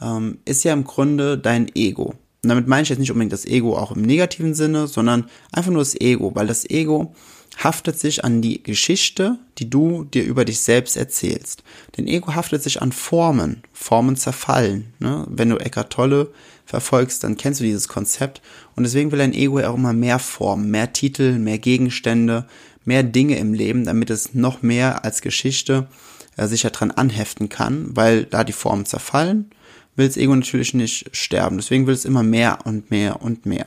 ähm, 0.00 0.38
ist 0.44 0.64
ja 0.64 0.72
im 0.72 0.84
Grunde 0.84 1.38
dein 1.38 1.74
Ego. 1.74 2.14
Und 2.42 2.48
damit 2.48 2.68
meine 2.68 2.82
ich 2.82 2.88
jetzt 2.88 3.00
nicht 3.00 3.10
unbedingt 3.10 3.32
das 3.32 3.46
Ego 3.46 3.76
auch 3.76 3.92
im 3.92 4.02
negativen 4.02 4.54
Sinne, 4.54 4.86
sondern 4.86 5.28
einfach 5.52 5.72
nur 5.72 5.80
das 5.80 6.00
Ego, 6.00 6.34
weil 6.34 6.46
das 6.46 6.68
Ego 6.68 7.14
haftet 7.58 7.98
sich 7.98 8.24
an 8.24 8.40
die 8.40 8.62
Geschichte, 8.62 9.38
die 9.58 9.68
du 9.68 10.04
dir 10.04 10.24
über 10.24 10.44
dich 10.44 10.60
selbst 10.60 10.96
erzählst. 10.96 11.64
Denn 11.96 12.06
Ego 12.06 12.34
haftet 12.34 12.62
sich 12.62 12.80
an 12.80 12.92
Formen. 12.92 13.62
Formen 13.72 14.16
zerfallen. 14.16 14.94
Ne? 15.00 15.26
Wenn 15.28 15.50
du 15.50 15.56
Eckart 15.56 15.92
Tolle 15.92 16.32
verfolgst, 16.66 17.24
dann 17.24 17.36
kennst 17.36 17.60
du 17.60 17.64
dieses 17.64 17.88
Konzept. 17.88 18.40
Und 18.76 18.84
deswegen 18.84 19.10
will 19.10 19.20
ein 19.20 19.34
Ego 19.34 19.58
ja 19.58 19.70
auch 19.70 19.74
immer 19.74 19.92
mehr 19.92 20.20
Formen, 20.20 20.70
mehr 20.70 20.92
Titel, 20.92 21.38
mehr 21.38 21.58
Gegenstände, 21.58 22.46
mehr 22.84 23.02
Dinge 23.02 23.36
im 23.38 23.52
Leben, 23.54 23.84
damit 23.84 24.10
es 24.10 24.34
noch 24.34 24.62
mehr 24.62 25.04
als 25.04 25.20
Geschichte 25.20 25.88
äh, 26.36 26.46
sich 26.46 26.62
daran 26.62 26.92
anheften 26.92 27.48
kann, 27.48 27.96
weil 27.96 28.24
da 28.24 28.44
die 28.44 28.52
Formen 28.52 28.86
zerfallen, 28.86 29.50
will 29.96 30.06
das 30.06 30.16
Ego 30.16 30.34
natürlich 30.34 30.74
nicht 30.74 31.06
sterben. 31.12 31.56
Deswegen 31.56 31.88
will 31.88 31.94
es 31.94 32.04
immer 32.04 32.22
mehr 32.22 32.60
und 32.64 32.92
mehr 32.92 33.20
und 33.20 33.46
mehr. 33.46 33.66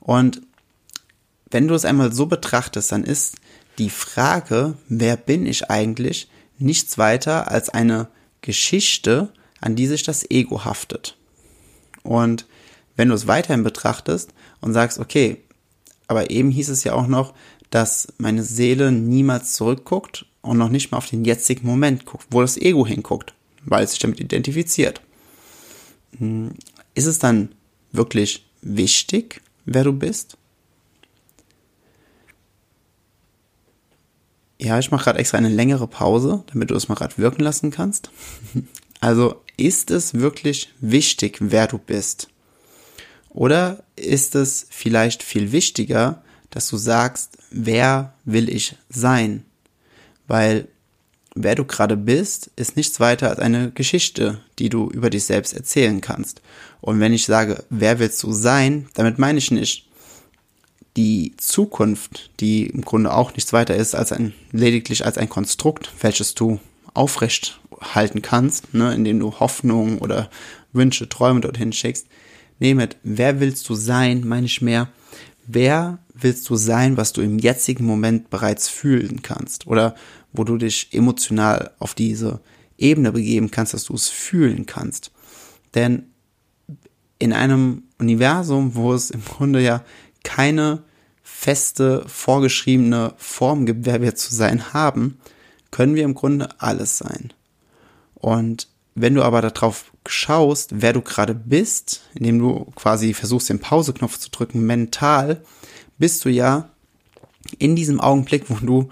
Und 0.00 0.40
wenn 1.52 1.68
du 1.68 1.74
es 1.74 1.84
einmal 1.84 2.12
so 2.12 2.26
betrachtest, 2.26 2.92
dann 2.92 3.04
ist 3.04 3.36
die 3.78 3.90
Frage, 3.90 4.74
wer 4.88 5.16
bin 5.16 5.46
ich 5.46 5.70
eigentlich, 5.70 6.28
nichts 6.58 6.98
weiter 6.98 7.50
als 7.50 7.68
eine 7.68 8.08
Geschichte, 8.40 9.32
an 9.60 9.76
die 9.76 9.86
sich 9.86 10.02
das 10.02 10.28
Ego 10.30 10.64
haftet. 10.64 11.16
Und 12.02 12.46
wenn 12.96 13.08
du 13.08 13.14
es 13.14 13.26
weiterhin 13.26 13.64
betrachtest 13.64 14.32
und 14.60 14.72
sagst, 14.72 14.98
okay, 14.98 15.42
aber 16.08 16.30
eben 16.30 16.50
hieß 16.50 16.68
es 16.68 16.84
ja 16.84 16.94
auch 16.94 17.06
noch, 17.06 17.34
dass 17.70 18.08
meine 18.18 18.42
Seele 18.42 18.92
niemals 18.92 19.54
zurückguckt 19.54 20.26
und 20.42 20.58
noch 20.58 20.68
nicht 20.68 20.90
mal 20.90 20.98
auf 20.98 21.08
den 21.08 21.24
jetzigen 21.24 21.66
Moment 21.66 22.04
guckt, 22.04 22.26
wo 22.30 22.40
das 22.40 22.56
Ego 22.56 22.86
hinguckt, 22.86 23.34
weil 23.64 23.84
es 23.84 23.92
sich 23.92 24.00
damit 24.00 24.20
identifiziert. 24.20 25.00
Hm, 26.18 26.52
ist 26.94 27.06
es 27.06 27.18
dann 27.18 27.54
wirklich 27.92 28.46
wichtig, 28.60 29.40
wer 29.64 29.84
du 29.84 29.92
bist? 29.92 30.36
Ja, 34.62 34.78
ich 34.78 34.92
mache 34.92 35.04
gerade 35.04 35.18
extra 35.18 35.38
eine 35.38 35.48
längere 35.48 35.88
Pause, 35.88 36.44
damit 36.52 36.70
du 36.70 36.76
es 36.76 36.88
mal 36.88 36.94
gerade 36.94 37.18
wirken 37.18 37.42
lassen 37.42 37.70
kannst. 37.70 38.10
Also 39.00 39.42
ist 39.56 39.90
es 39.90 40.14
wirklich 40.14 40.72
wichtig, 40.80 41.38
wer 41.40 41.66
du 41.66 41.76
bist? 41.76 42.28
Oder 43.30 43.82
ist 43.96 44.36
es 44.36 44.68
vielleicht 44.70 45.24
viel 45.24 45.50
wichtiger, 45.50 46.22
dass 46.50 46.68
du 46.68 46.76
sagst, 46.76 47.36
wer 47.50 48.14
will 48.24 48.48
ich 48.48 48.76
sein? 48.88 49.42
Weil 50.28 50.68
wer 51.34 51.56
du 51.56 51.64
gerade 51.64 51.96
bist, 51.96 52.52
ist 52.54 52.76
nichts 52.76 53.00
weiter 53.00 53.30
als 53.30 53.40
eine 53.40 53.72
Geschichte, 53.72 54.38
die 54.60 54.68
du 54.68 54.88
über 54.88 55.10
dich 55.10 55.24
selbst 55.24 55.52
erzählen 55.52 56.00
kannst. 56.00 56.40
Und 56.80 57.00
wenn 57.00 57.12
ich 57.12 57.24
sage, 57.24 57.64
wer 57.70 57.98
willst 57.98 58.22
du 58.22 58.30
sein, 58.30 58.88
damit 58.94 59.18
meine 59.18 59.38
ich 59.38 59.50
nicht, 59.50 59.88
die 60.96 61.34
Zukunft, 61.38 62.30
die 62.40 62.66
im 62.66 62.82
Grunde 62.82 63.14
auch 63.14 63.34
nichts 63.34 63.52
weiter 63.52 63.74
ist 63.74 63.94
als 63.94 64.12
ein, 64.12 64.34
lediglich 64.52 65.04
als 65.06 65.18
ein 65.18 65.28
Konstrukt, 65.28 65.92
welches 66.00 66.34
du 66.34 66.60
aufrecht 66.94 67.60
halten 67.80 68.22
kannst, 68.22 68.74
ne, 68.74 68.94
indem 68.94 69.18
du 69.18 69.32
Hoffnung 69.40 69.98
oder 69.98 70.30
Wünsche, 70.72 71.08
Träume 71.08 71.40
dorthin 71.40 71.72
schickst. 71.72 72.06
Nee, 72.58 72.74
mit 72.74 72.96
wer 73.02 73.40
willst 73.40 73.68
du 73.68 73.74
sein, 73.74 74.26
meine 74.26 74.46
ich 74.46 74.60
mehr, 74.60 74.88
wer 75.46 75.98
willst 76.14 76.48
du 76.48 76.56
sein, 76.56 76.96
was 76.96 77.12
du 77.12 77.22
im 77.22 77.38
jetzigen 77.38 77.84
Moment 77.84 78.30
bereits 78.30 78.68
fühlen 78.68 79.22
kannst 79.22 79.66
oder 79.66 79.94
wo 80.32 80.44
du 80.44 80.56
dich 80.56 80.88
emotional 80.92 81.72
auf 81.78 81.94
diese 81.94 82.40
Ebene 82.78 83.12
begeben 83.12 83.50
kannst, 83.50 83.74
dass 83.74 83.84
du 83.84 83.94
es 83.94 84.08
fühlen 84.08 84.66
kannst. 84.66 85.10
Denn 85.74 86.04
in 87.18 87.32
einem 87.32 87.84
Universum, 87.98 88.74
wo 88.74 88.92
es 88.92 89.10
im 89.10 89.24
Grunde 89.24 89.62
ja 89.62 89.84
keine 90.24 90.82
feste, 91.22 92.04
vorgeschriebene 92.06 93.14
Form 93.16 93.66
gibt, 93.66 93.86
wer 93.86 94.02
wir 94.02 94.14
zu 94.14 94.34
sein 94.34 94.72
haben, 94.72 95.18
können 95.70 95.94
wir 95.94 96.04
im 96.04 96.14
Grunde 96.14 96.48
alles 96.58 96.98
sein. 96.98 97.32
Und 98.14 98.68
wenn 98.94 99.14
du 99.14 99.22
aber 99.22 99.40
darauf 99.40 99.92
schaust, 100.06 100.70
wer 100.82 100.92
du 100.92 101.00
gerade 101.00 101.34
bist, 101.34 102.02
indem 102.14 102.38
du 102.38 102.66
quasi 102.74 103.14
versuchst, 103.14 103.48
den 103.48 103.58
Pauseknopf 103.58 104.18
zu 104.18 104.30
drücken, 104.30 104.66
mental, 104.66 105.42
bist 105.98 106.24
du 106.24 106.28
ja 106.28 106.68
in 107.58 107.74
diesem 107.74 108.00
Augenblick, 108.00 108.50
wo 108.50 108.54
du 108.54 108.88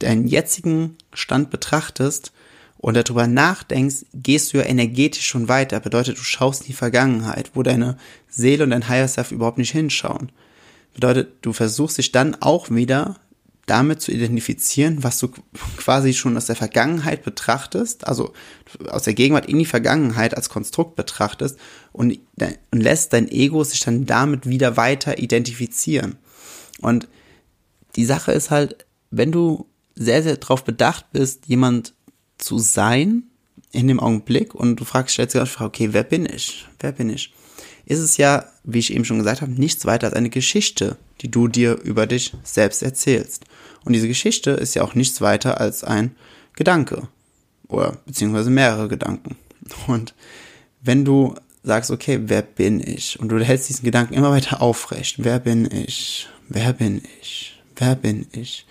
deinen 0.00 0.26
jetzigen 0.26 0.96
Stand 1.14 1.50
betrachtest 1.50 2.32
und 2.78 2.94
darüber 2.94 3.26
nachdenkst, 3.26 4.06
gehst 4.12 4.52
du 4.52 4.58
ja 4.58 4.64
energetisch 4.64 5.26
schon 5.26 5.48
weiter. 5.48 5.80
Bedeutet, 5.80 6.18
du 6.18 6.22
schaust 6.22 6.62
in 6.62 6.66
die 6.68 6.72
Vergangenheit, 6.72 7.52
wo 7.54 7.62
deine 7.62 7.96
Seele 8.28 8.64
und 8.64 8.70
dein 8.70 8.88
Higher 8.88 9.08
Self 9.08 9.32
überhaupt 9.32 9.58
nicht 9.58 9.72
hinschauen. 9.72 10.30
Bedeutet, 10.96 11.34
du 11.42 11.52
versuchst 11.52 11.98
dich 11.98 12.10
dann 12.10 12.36
auch 12.40 12.70
wieder 12.70 13.16
damit 13.66 14.00
zu 14.00 14.12
identifizieren, 14.12 15.04
was 15.04 15.18
du 15.18 15.28
quasi 15.76 16.14
schon 16.14 16.38
aus 16.38 16.46
der 16.46 16.56
Vergangenheit 16.56 17.22
betrachtest, 17.22 18.06
also 18.06 18.32
aus 18.88 19.02
der 19.02 19.12
Gegenwart 19.12 19.44
in 19.44 19.58
die 19.58 19.66
Vergangenheit 19.66 20.34
als 20.34 20.48
Konstrukt 20.48 20.96
betrachtest 20.96 21.58
und, 21.92 22.18
und 22.70 22.80
lässt 22.80 23.12
dein 23.12 23.28
Ego 23.28 23.62
sich 23.62 23.80
dann 23.80 24.06
damit 24.06 24.48
wieder 24.48 24.78
weiter 24.78 25.18
identifizieren. 25.18 26.16
Und 26.80 27.08
die 27.96 28.06
Sache 28.06 28.32
ist 28.32 28.50
halt, 28.50 28.86
wenn 29.10 29.32
du 29.32 29.66
sehr, 29.94 30.22
sehr 30.22 30.38
darauf 30.38 30.64
bedacht 30.64 31.12
bist, 31.12 31.44
jemand 31.46 31.92
zu 32.38 32.58
sein 32.58 33.24
in 33.70 33.86
dem 33.86 34.00
Augenblick 34.00 34.54
und 34.54 34.76
du 34.76 34.86
fragst, 34.86 35.12
stellst 35.12 35.34
dir 35.34 35.44
die 35.44 35.46
Frage, 35.46 35.68
okay, 35.68 35.88
wer 35.92 36.04
bin 36.04 36.24
ich? 36.24 36.66
Wer 36.80 36.92
bin 36.92 37.10
ich? 37.10 37.34
Ist 37.86 38.00
es 38.00 38.16
ja, 38.16 38.44
wie 38.64 38.80
ich 38.80 38.92
eben 38.92 39.04
schon 39.04 39.18
gesagt 39.18 39.40
habe, 39.40 39.52
nichts 39.52 39.86
weiter 39.86 40.08
als 40.08 40.16
eine 40.16 40.28
Geschichte, 40.28 40.96
die 41.22 41.30
du 41.30 41.48
dir 41.48 41.80
über 41.82 42.06
dich 42.06 42.34
selbst 42.42 42.82
erzählst. 42.82 43.44
Und 43.84 43.92
diese 43.92 44.08
Geschichte 44.08 44.50
ist 44.50 44.74
ja 44.74 44.82
auch 44.82 44.94
nichts 44.94 45.20
weiter 45.20 45.60
als 45.60 45.84
ein 45.84 46.14
Gedanke 46.54 47.08
oder 47.68 47.98
beziehungsweise 48.04 48.50
mehrere 48.50 48.88
Gedanken. 48.88 49.36
Und 49.86 50.14
wenn 50.82 51.04
du 51.04 51.36
sagst, 51.62 51.90
okay, 51.90 52.20
wer 52.24 52.42
bin 52.42 52.80
ich? 52.80 53.18
Und 53.18 53.28
du 53.28 53.38
hältst 53.40 53.68
diesen 53.68 53.84
Gedanken 53.84 54.14
immer 54.14 54.30
weiter 54.30 54.62
aufrecht. 54.62 55.16
Wer 55.18 55.40
bin 55.40 55.68
ich? 55.70 56.28
Wer 56.48 56.72
bin 56.72 57.02
ich? 57.20 57.60
Wer 57.74 57.96
bin 57.96 58.26
ich? 58.32 58.66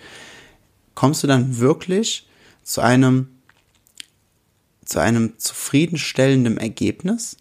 Kommst 0.94 1.22
du 1.22 1.26
dann 1.26 1.58
wirklich 1.58 2.26
zu 2.62 2.80
einem, 2.80 3.28
zu 4.84 4.98
einem 4.98 5.38
zufriedenstellenden 5.38 6.56
Ergebnis? 6.56 7.36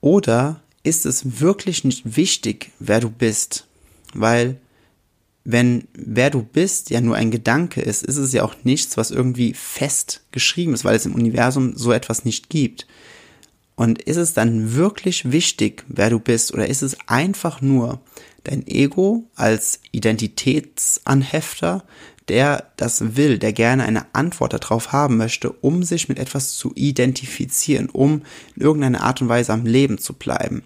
Oder 0.00 0.62
ist 0.86 1.04
es 1.04 1.40
wirklich 1.40 1.84
nicht 1.84 2.16
wichtig, 2.16 2.70
wer 2.78 3.00
du 3.00 3.10
bist. 3.10 3.66
Weil 4.14 4.58
wenn 5.44 5.86
wer 5.94 6.30
du 6.30 6.42
bist 6.42 6.90
ja 6.90 7.00
nur 7.00 7.16
ein 7.16 7.30
Gedanke 7.30 7.80
ist, 7.80 8.02
ist 8.02 8.16
es 8.16 8.32
ja 8.32 8.44
auch 8.44 8.54
nichts, 8.64 8.96
was 8.96 9.10
irgendwie 9.10 9.52
fest 9.54 10.22
geschrieben 10.32 10.74
ist, 10.74 10.84
weil 10.84 10.96
es 10.96 11.06
im 11.06 11.14
Universum 11.14 11.76
so 11.76 11.92
etwas 11.92 12.24
nicht 12.24 12.48
gibt. 12.48 12.86
Und 13.74 14.00
ist 14.02 14.16
es 14.16 14.32
dann 14.32 14.74
wirklich 14.74 15.30
wichtig, 15.30 15.84
wer 15.88 16.08
du 16.08 16.18
bist, 16.18 16.54
oder 16.54 16.66
ist 16.66 16.82
es 16.82 16.96
einfach 17.06 17.60
nur 17.60 18.00
dein 18.44 18.66
Ego 18.66 19.28
als 19.34 19.80
Identitätsanhefter, 19.92 21.84
der 22.28 22.72
das 22.76 23.16
will, 23.16 23.38
der 23.38 23.52
gerne 23.52 23.84
eine 23.84 24.14
Antwort 24.14 24.52
darauf 24.52 24.92
haben 24.92 25.16
möchte, 25.16 25.50
um 25.50 25.82
sich 25.82 26.08
mit 26.08 26.18
etwas 26.18 26.54
zu 26.54 26.72
identifizieren, 26.74 27.88
um 27.90 28.22
in 28.56 28.62
irgendeiner 28.62 29.02
Art 29.02 29.20
und 29.20 29.28
Weise 29.28 29.52
am 29.52 29.66
Leben 29.66 29.98
zu 29.98 30.14
bleiben. 30.14 30.62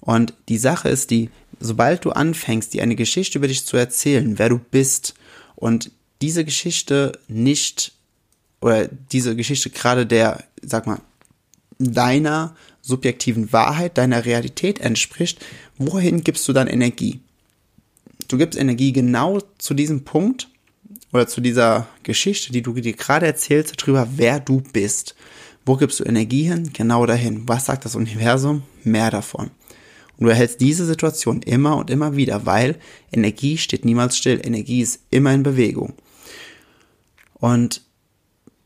Und 0.00 0.34
die 0.48 0.58
Sache 0.58 0.88
ist 0.88 1.10
die, 1.10 1.30
sobald 1.60 2.04
du 2.04 2.10
anfängst, 2.10 2.74
dir 2.74 2.82
eine 2.82 2.96
Geschichte 2.96 3.38
über 3.38 3.48
dich 3.48 3.64
zu 3.64 3.76
erzählen, 3.76 4.38
wer 4.38 4.48
du 4.48 4.58
bist, 4.58 5.14
und 5.56 5.90
diese 6.20 6.44
Geschichte 6.44 7.18
nicht, 7.28 7.92
oder 8.60 8.88
diese 8.88 9.34
Geschichte 9.36 9.70
gerade 9.70 10.06
der, 10.06 10.44
sag 10.62 10.86
mal, 10.86 11.00
deiner 11.78 12.54
subjektiven 12.82 13.52
Wahrheit, 13.52 13.98
deiner 13.98 14.24
Realität 14.24 14.80
entspricht, 14.80 15.44
wohin 15.76 16.24
gibst 16.24 16.46
du 16.48 16.52
dann 16.52 16.68
Energie? 16.68 17.20
Du 18.28 18.38
gibst 18.38 18.58
Energie 18.58 18.92
genau 18.92 19.40
zu 19.58 19.74
diesem 19.74 20.04
Punkt 20.04 20.48
oder 21.12 21.26
zu 21.26 21.40
dieser 21.40 21.86
Geschichte, 22.02 22.52
die 22.52 22.62
du 22.62 22.72
dir 22.74 22.92
gerade 22.92 23.26
erzählst, 23.26 23.80
darüber, 23.80 24.08
wer 24.16 24.40
du 24.40 24.60
bist. 24.60 25.14
Wo 25.64 25.76
gibst 25.76 26.00
du 26.00 26.04
Energie 26.04 26.44
hin? 26.44 26.70
Genau 26.72 27.06
dahin. 27.06 27.48
Was 27.48 27.66
sagt 27.66 27.84
das 27.84 27.96
Universum? 27.96 28.62
Mehr 28.84 29.10
davon. 29.10 29.50
Und 30.18 30.24
du 30.26 30.30
erhältst 30.30 30.60
diese 30.60 30.86
Situation 30.86 31.42
immer 31.42 31.76
und 31.76 31.90
immer 31.90 32.16
wieder, 32.16 32.46
weil 32.46 32.76
Energie 33.12 33.58
steht 33.58 33.84
niemals 33.84 34.16
still. 34.16 34.40
Energie 34.42 34.80
ist 34.80 35.00
immer 35.10 35.32
in 35.32 35.42
Bewegung. 35.42 35.94
Und 37.34 37.82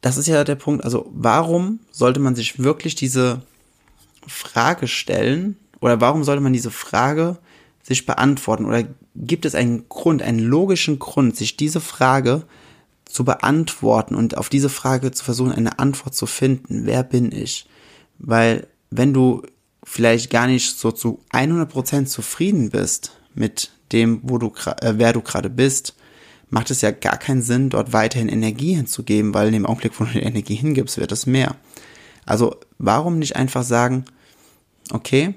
das 0.00 0.16
ist 0.16 0.28
ja 0.28 0.44
der 0.44 0.54
Punkt. 0.54 0.84
Also 0.84 1.10
warum 1.12 1.80
sollte 1.90 2.20
man 2.20 2.34
sich 2.34 2.60
wirklich 2.60 2.94
diese 2.94 3.42
Frage 4.26 4.86
stellen 4.86 5.56
oder 5.80 6.00
warum 6.00 6.24
sollte 6.24 6.42
man 6.42 6.52
diese 6.52 6.70
Frage 6.70 7.38
sich 7.82 8.06
beantworten 8.06 8.64
oder 8.66 8.84
gibt 9.16 9.44
es 9.44 9.54
einen 9.54 9.88
Grund, 9.88 10.22
einen 10.22 10.38
logischen 10.38 10.98
Grund, 10.98 11.36
sich 11.36 11.56
diese 11.56 11.80
Frage 11.80 12.44
zu 13.04 13.24
beantworten 13.24 14.14
und 14.14 14.36
auf 14.36 14.48
diese 14.48 14.68
Frage 14.68 15.10
zu 15.10 15.24
versuchen, 15.24 15.52
eine 15.52 15.78
Antwort 15.80 16.14
zu 16.14 16.26
finden. 16.26 16.86
Wer 16.86 17.02
bin 17.02 17.32
ich? 17.32 17.66
Weil 18.18 18.68
wenn 18.90 19.12
du 19.12 19.42
vielleicht 19.84 20.30
gar 20.30 20.46
nicht 20.46 20.78
so 20.78 20.92
zu 20.92 21.20
100% 21.32 22.06
zufrieden 22.06 22.70
bist 22.70 23.12
mit 23.34 23.70
dem, 23.92 24.20
wo 24.22 24.38
du, 24.38 24.52
äh, 24.80 24.94
wer 24.96 25.12
du 25.12 25.20
gerade 25.22 25.50
bist, 25.50 25.94
macht 26.48 26.70
es 26.70 26.80
ja 26.80 26.90
gar 26.90 27.16
keinen 27.16 27.42
Sinn, 27.42 27.70
dort 27.70 27.92
weiterhin 27.92 28.28
Energie 28.28 28.74
hinzugeben, 28.74 29.34
weil 29.34 29.48
in 29.48 29.54
dem 29.54 29.66
Augenblick, 29.66 29.98
wo 29.98 30.04
du 30.04 30.12
die 30.12 30.22
Energie 30.22 30.56
hingibst, 30.56 30.98
wird 30.98 31.12
es 31.12 31.26
mehr. 31.26 31.56
Also 32.26 32.56
warum 32.78 33.18
nicht 33.18 33.36
einfach 33.36 33.62
sagen, 33.62 34.04
okay, 34.92 35.34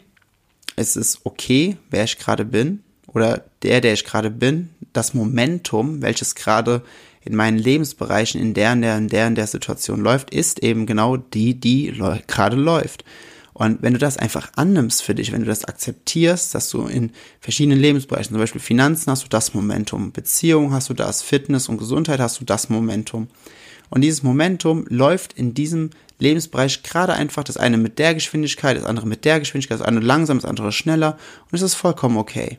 es 0.75 0.95
ist 0.95 1.21
okay, 1.23 1.77
wer 1.89 2.03
ich 2.03 2.17
gerade 2.17 2.45
bin, 2.45 2.83
oder 3.07 3.45
der, 3.61 3.79
der 3.79 3.93
ich 3.93 4.05
gerade 4.05 4.31
bin, 4.31 4.69
das 4.91 5.13
Momentum, 5.13 6.01
welches 6.01 6.35
gerade 6.35 6.83
in 7.23 7.35
meinen 7.35 7.57
Lebensbereichen 7.57 8.41
in 8.41 8.53
der, 8.53 8.73
in 8.73 8.81
der, 8.81 8.97
in 8.97 9.07
der, 9.07 9.27
in 9.27 9.35
der 9.35 9.47
Situation 9.47 10.01
läuft, 10.01 10.31
ist 10.31 10.59
eben 10.59 10.85
genau 10.85 11.17
die, 11.17 11.53
die 11.59 11.93
gerade 12.27 12.57
läuft. 12.57 13.05
Und 13.53 13.83
wenn 13.83 13.93
du 13.93 13.99
das 13.99 14.17
einfach 14.17 14.51
annimmst 14.55 15.03
für 15.03 15.13
dich, 15.13 15.31
wenn 15.31 15.41
du 15.41 15.47
das 15.47 15.65
akzeptierst, 15.65 16.55
dass 16.55 16.69
du 16.69 16.87
in 16.87 17.11
verschiedenen 17.39 17.79
Lebensbereichen, 17.79 18.31
zum 18.31 18.39
Beispiel 18.39 18.61
Finanzen 18.61 19.11
hast 19.11 19.23
du 19.23 19.29
das 19.29 19.53
Momentum, 19.53 20.11
Beziehung 20.11 20.73
hast 20.73 20.89
du 20.89 20.95
das, 20.95 21.21
Fitness 21.21 21.69
und 21.69 21.77
Gesundheit 21.77 22.19
hast 22.19 22.39
du 22.39 22.45
das 22.45 22.69
Momentum. 22.69 23.27
Und 23.89 24.01
dieses 24.01 24.23
Momentum 24.23 24.85
läuft 24.89 25.33
in 25.33 25.53
diesem 25.53 25.91
Lebensbereich 26.17 26.81
gerade 26.81 27.13
einfach 27.13 27.43
das 27.43 27.57
eine 27.57 27.77
mit 27.77 27.99
der 27.99 28.15
Geschwindigkeit, 28.15 28.75
das 28.75 28.85
andere 28.85 29.05
mit 29.05 29.23
der 29.23 29.39
Geschwindigkeit, 29.39 29.79
das 29.79 29.87
eine 29.87 29.99
langsam, 29.99 30.39
das 30.39 30.49
andere 30.49 30.71
schneller 30.71 31.17
und 31.51 31.55
es 31.55 31.61
ist 31.61 31.75
vollkommen 31.75 32.17
okay. 32.17 32.57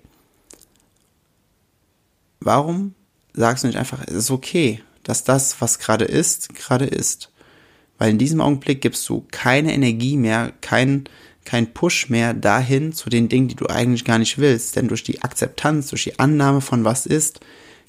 Warum 2.38 2.94
sagst 3.32 3.64
du 3.64 3.68
nicht 3.68 3.78
einfach, 3.78 4.00
es 4.06 4.14
ist 4.14 4.30
okay, 4.30 4.82
dass 5.02 5.24
das, 5.24 5.60
was 5.60 5.80
gerade 5.80 6.04
ist, 6.04 6.54
gerade 6.54 6.84
ist? 6.84 7.32
Weil 7.98 8.10
in 8.10 8.18
diesem 8.18 8.40
Augenblick 8.40 8.80
gibst 8.80 9.08
du 9.08 9.24
keine 9.30 9.72
Energie 9.72 10.16
mehr, 10.16 10.52
kein, 10.60 11.04
kein 11.44 11.72
Push 11.72 12.10
mehr 12.10 12.34
dahin 12.34 12.92
zu 12.92 13.08
den 13.08 13.28
Dingen, 13.28 13.48
die 13.48 13.54
du 13.54 13.66
eigentlich 13.66 14.04
gar 14.04 14.18
nicht 14.18 14.38
willst. 14.38 14.76
Denn 14.76 14.88
durch 14.88 15.04
die 15.04 15.22
Akzeptanz, 15.22 15.88
durch 15.88 16.04
die 16.04 16.18
Annahme 16.18 16.60
von 16.60 16.84
was 16.84 17.06
ist, 17.06 17.40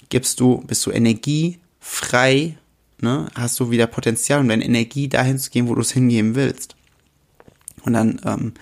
gibst 0.10 0.40
du, 0.40 0.64
bist 0.68 0.86
du 0.86 0.92
energiefrei, 0.92 2.58
ne, 3.02 3.28
hast 3.36 3.60
du 3.60 3.72
wieder 3.72 3.88
Potenzial, 3.88 4.42
um 4.42 4.48
deine 4.48 4.66
Energie 4.66 5.08
dahin 5.08 5.40
zu 5.40 5.50
geben, 5.50 5.68
wo 5.68 5.76
du 5.76 5.82
es 5.82 5.92
hingeben 5.92 6.36
willst. 6.36 6.76
Und 7.84 7.94
dann 7.94 8.22
ähm, 8.26 8.54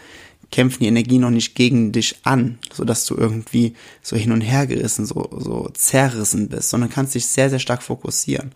kämpfen 0.52 0.82
die 0.82 0.88
Energie 0.88 1.18
noch 1.18 1.32
nicht 1.32 1.56
gegen 1.56 1.92
dich 1.92 2.18
an, 2.24 2.60
so 2.72 2.84
dass 2.84 3.06
du 3.06 3.16
irgendwie 3.16 3.74
so 4.02 4.16
hin 4.16 4.32
und 4.32 4.42
her 4.42 4.68
gerissen, 4.68 5.06
so, 5.06 5.30
so 5.38 5.70
zerrissen 5.74 6.48
bist, 6.48 6.70
sondern 6.70 6.90
kannst 6.90 7.16
dich 7.16 7.26
sehr, 7.26 7.50
sehr 7.50 7.60
stark 7.60 7.82
fokussieren. 7.82 8.52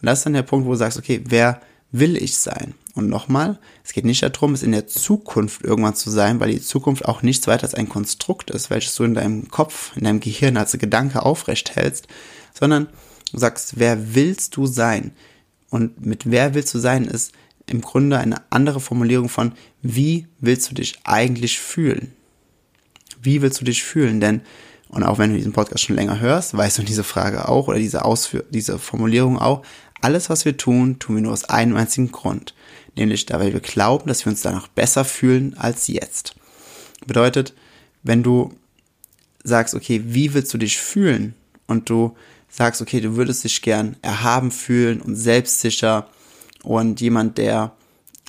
Und 0.00 0.06
das 0.06 0.20
ist 0.20 0.26
dann 0.26 0.34
der 0.34 0.42
Punkt, 0.42 0.66
wo 0.66 0.70
du 0.70 0.76
sagst, 0.76 0.96
okay, 0.96 1.20
wer 1.24 1.60
will 1.92 2.16
ich 2.16 2.38
sein? 2.38 2.74
Und 2.94 3.08
nochmal, 3.08 3.58
es 3.84 3.92
geht 3.92 4.04
nicht 4.04 4.22
darum, 4.22 4.54
es 4.54 4.62
in 4.62 4.72
der 4.72 4.86
Zukunft 4.86 5.62
irgendwann 5.62 5.94
zu 5.94 6.10
sein, 6.10 6.40
weil 6.40 6.50
die 6.50 6.60
Zukunft 6.60 7.04
auch 7.04 7.22
nichts 7.22 7.46
weiter 7.46 7.64
als 7.64 7.74
ein 7.74 7.88
Konstrukt 7.88 8.50
ist, 8.50 8.70
welches 8.70 8.94
du 8.94 9.04
in 9.04 9.14
deinem 9.14 9.48
Kopf, 9.48 9.96
in 9.96 10.04
deinem 10.04 10.20
Gehirn 10.20 10.56
als 10.56 10.72
Gedanke 10.72 11.22
aufrecht 11.22 11.76
hältst, 11.76 12.08
sondern 12.58 12.88
du 13.32 13.38
sagst, 13.38 13.78
wer 13.78 14.14
willst 14.14 14.56
du 14.56 14.66
sein? 14.66 15.12
Und 15.70 16.04
mit 16.04 16.30
wer 16.30 16.54
willst 16.54 16.74
du 16.74 16.78
sein 16.78 17.04
ist 17.04 17.32
im 17.66 17.80
Grunde 17.80 18.18
eine 18.18 18.42
andere 18.50 18.80
Formulierung 18.80 19.28
von, 19.28 19.52
wie 19.80 20.26
willst 20.40 20.70
du 20.70 20.74
dich 20.74 20.98
eigentlich 21.04 21.58
fühlen? 21.58 22.12
Wie 23.22 23.42
willst 23.42 23.60
du 23.60 23.64
dich 23.64 23.82
fühlen? 23.84 24.20
Denn, 24.20 24.42
und 24.88 25.04
auch 25.04 25.18
wenn 25.18 25.30
du 25.30 25.36
diesen 25.36 25.52
Podcast 25.52 25.84
schon 25.84 25.96
länger 25.96 26.20
hörst, 26.20 26.56
weißt 26.56 26.78
du 26.78 26.82
diese 26.82 27.04
Frage 27.04 27.48
auch 27.48 27.68
oder 27.68 27.78
diese 27.78 28.04
Ausführ 28.04 28.44
diese 28.50 28.78
Formulierung 28.78 29.38
auch, 29.38 29.62
alles, 30.00 30.30
was 30.30 30.44
wir 30.44 30.56
tun, 30.56 30.98
tun 30.98 31.16
wir 31.16 31.22
nur 31.22 31.32
aus 31.32 31.44
einem 31.44 31.76
einzigen 31.76 32.12
Grund. 32.12 32.54
Nämlich 32.96 33.26
da, 33.26 33.38
weil 33.38 33.52
wir 33.52 33.60
glauben, 33.60 34.08
dass 34.08 34.24
wir 34.24 34.30
uns 34.30 34.42
danach 34.42 34.68
besser 34.68 35.04
fühlen 35.04 35.56
als 35.56 35.86
jetzt. 35.88 36.34
Bedeutet, 37.06 37.54
wenn 38.02 38.22
du 38.22 38.52
sagst, 39.42 39.74
okay, 39.74 40.02
wie 40.04 40.34
willst 40.34 40.52
du 40.52 40.58
dich 40.58 40.78
fühlen? 40.78 41.34
Und 41.66 41.88
du 41.88 42.16
sagst, 42.48 42.82
okay, 42.82 43.00
du 43.00 43.16
würdest 43.16 43.44
dich 43.44 43.62
gern 43.62 43.96
erhaben 44.02 44.50
fühlen 44.50 45.00
und 45.00 45.16
selbstsicher 45.16 46.08
und 46.62 47.00
jemand, 47.00 47.38
der 47.38 47.72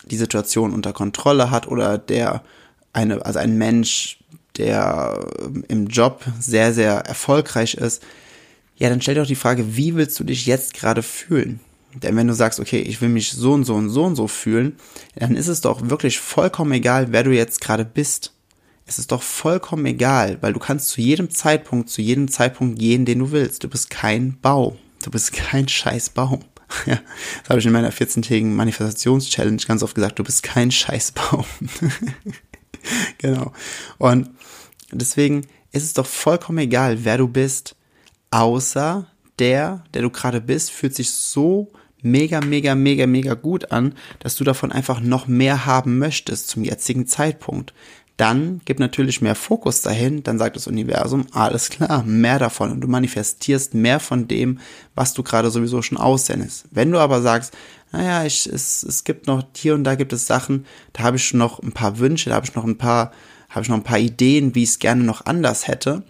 die 0.06 0.18
Situation 0.18 0.74
unter 0.74 0.94
Kontrolle 0.94 1.52
hat 1.52 1.68
oder 1.68 1.98
der 1.98 2.44
eine, 2.94 3.26
also 3.26 3.40
ein 3.40 3.58
Mensch, 3.58 4.20
der 4.58 5.28
im 5.68 5.88
Job 5.88 6.24
sehr, 6.40 6.74
sehr 6.74 6.98
erfolgreich 7.00 7.76
ist, 7.76 8.04
ja, 8.82 8.90
dann 8.90 9.00
stell 9.00 9.14
dir 9.14 9.22
doch 9.22 9.28
die 9.28 9.36
Frage, 9.36 9.78
wie 9.78 9.94
willst 9.94 10.20
du 10.20 10.24
dich 10.24 10.48
jetzt 10.48 10.74
gerade 10.74 11.04
fühlen? 11.04 11.60
Denn 11.94 12.16
wenn 12.16 12.26
du 12.26 12.34
sagst, 12.34 12.60
okay, 12.60 12.80
ich 12.80 13.00
will 13.00 13.10
mich 13.10 13.32
so 13.32 13.54
und 13.54 13.64
so 13.64 13.76
und 13.76 13.90
so 13.90 14.04
und 14.04 14.16
so 14.16 14.28
fühlen, 14.28 14.76
dann 15.16 15.36
ist 15.36 15.50
es 15.50 15.62
doch 15.62 15.88
wirklich 15.92 16.20
vollkommen 16.20 16.72
egal, 16.72 17.12
wer 17.12 17.24
du 17.24 17.30
jetzt 17.30 17.62
gerade 17.62 17.86
bist. 17.86 18.34
Es 18.88 18.98
ist 18.98 19.12
doch 19.12 19.22
vollkommen 19.22 19.86
egal, 19.86 20.40
weil 20.42 20.54
du 20.54 20.60
kannst 20.60 20.88
zu 20.88 21.00
jedem 21.00 21.30
Zeitpunkt, 21.30 21.92
zu 21.92 22.02
jedem 22.02 22.28
Zeitpunkt 22.28 22.80
gehen, 22.80 23.06
den 23.06 23.20
du 23.20 23.32
willst. 23.32 23.64
Du 23.64 23.70
bist 23.70 23.92
kein 23.92 24.40
Baum. 24.42 24.80
Du 25.04 25.12
bist 25.12 25.32
kein 25.32 25.68
scheiß 25.68 26.10
Baum. 26.10 26.40
Ja, 26.88 27.00
das 27.42 27.50
habe 27.50 27.60
ich 27.60 27.66
in 27.66 27.74
meiner 27.74 27.92
14-tägigen 27.92 28.56
Manifestations-Challenge 28.56 29.62
ganz 29.68 29.84
oft 29.84 29.94
gesagt, 29.94 30.18
du 30.18 30.24
bist 30.24 30.42
kein 30.42 30.72
Scheißbaum. 30.72 31.44
genau. 33.18 33.52
Und 33.98 34.30
deswegen 34.90 35.46
ist 35.74 35.84
es 35.84 35.94
doch 35.94 36.08
vollkommen 36.08 36.60
egal, 36.60 37.04
wer 37.04 37.18
du 37.18 37.28
bist 37.28 37.76
außer 38.32 39.06
der, 39.40 39.84
der 39.94 40.02
du 40.02 40.10
gerade 40.10 40.42
bist, 40.42 40.72
fühlt 40.72 40.96
sich 40.96 41.12
so 41.12 41.72
mega, 42.02 42.42
mega, 42.42 42.76
mega, 42.76 43.06
mega 43.06 43.34
gut 43.36 43.72
an, 43.72 43.94
dass 44.20 44.36
du 44.36 44.44
davon 44.44 44.72
einfach 44.72 45.00
noch 45.00 45.28
mehr 45.28 45.66
haben 45.66 46.00
möchtest 46.00 46.48
zum 46.50 46.64
jetzigen 46.64 47.08
Zeitpunkt. 47.08 47.74
Dann 48.18 48.62
gib 48.66 48.80
natürlich 48.80 49.22
mehr 49.22 49.36
Fokus 49.36 49.82
dahin, 49.82 50.22
dann 50.22 50.38
sagt 50.38 50.56
das 50.56 50.68
Universum, 50.68 51.26
alles 51.32 51.70
klar, 51.70 52.04
mehr 52.04 52.38
davon 52.40 52.72
und 52.72 52.82
du 52.82 52.88
manifestierst 52.88 53.74
mehr 53.74 54.00
von 54.00 54.28
dem, 54.28 54.60
was 54.94 55.14
du 55.14 55.24
gerade 55.24 55.50
sowieso 55.50 55.82
schon 55.82 55.98
aussendest. 55.98 56.66
Wenn 56.72 56.92
du 56.92 57.00
aber 57.00 57.22
sagst, 57.22 57.56
naja, 57.92 58.24
ich, 58.24 58.46
es, 58.46 58.84
es 58.84 59.04
gibt 59.04 59.28
noch 59.28 59.44
hier 59.56 59.74
und 59.74 59.84
da 59.84 59.96
gibt 59.96 60.14
es 60.14 60.28
Sachen, 60.28 60.66
da 60.94 61.04
habe 61.04 61.18
ich 61.18 61.34
noch 61.34 61.62
ein 61.64 61.72
paar 61.72 61.98
Wünsche, 61.98 62.30
da 62.30 62.36
habe 62.36 62.46
ich 62.46 62.56
noch 62.56 62.64
ein 62.64 62.78
paar, 62.78 63.12
habe 63.50 63.64
ich 63.64 63.70
noch 63.70 63.78
ein 63.78 63.84
paar 63.84 64.00
Ideen, 64.00 64.54
wie 64.56 64.64
ich 64.64 64.70
es 64.70 64.80
gerne 64.80 65.04
noch 65.04 65.26
anders 65.26 65.68
hätte, 65.68 66.04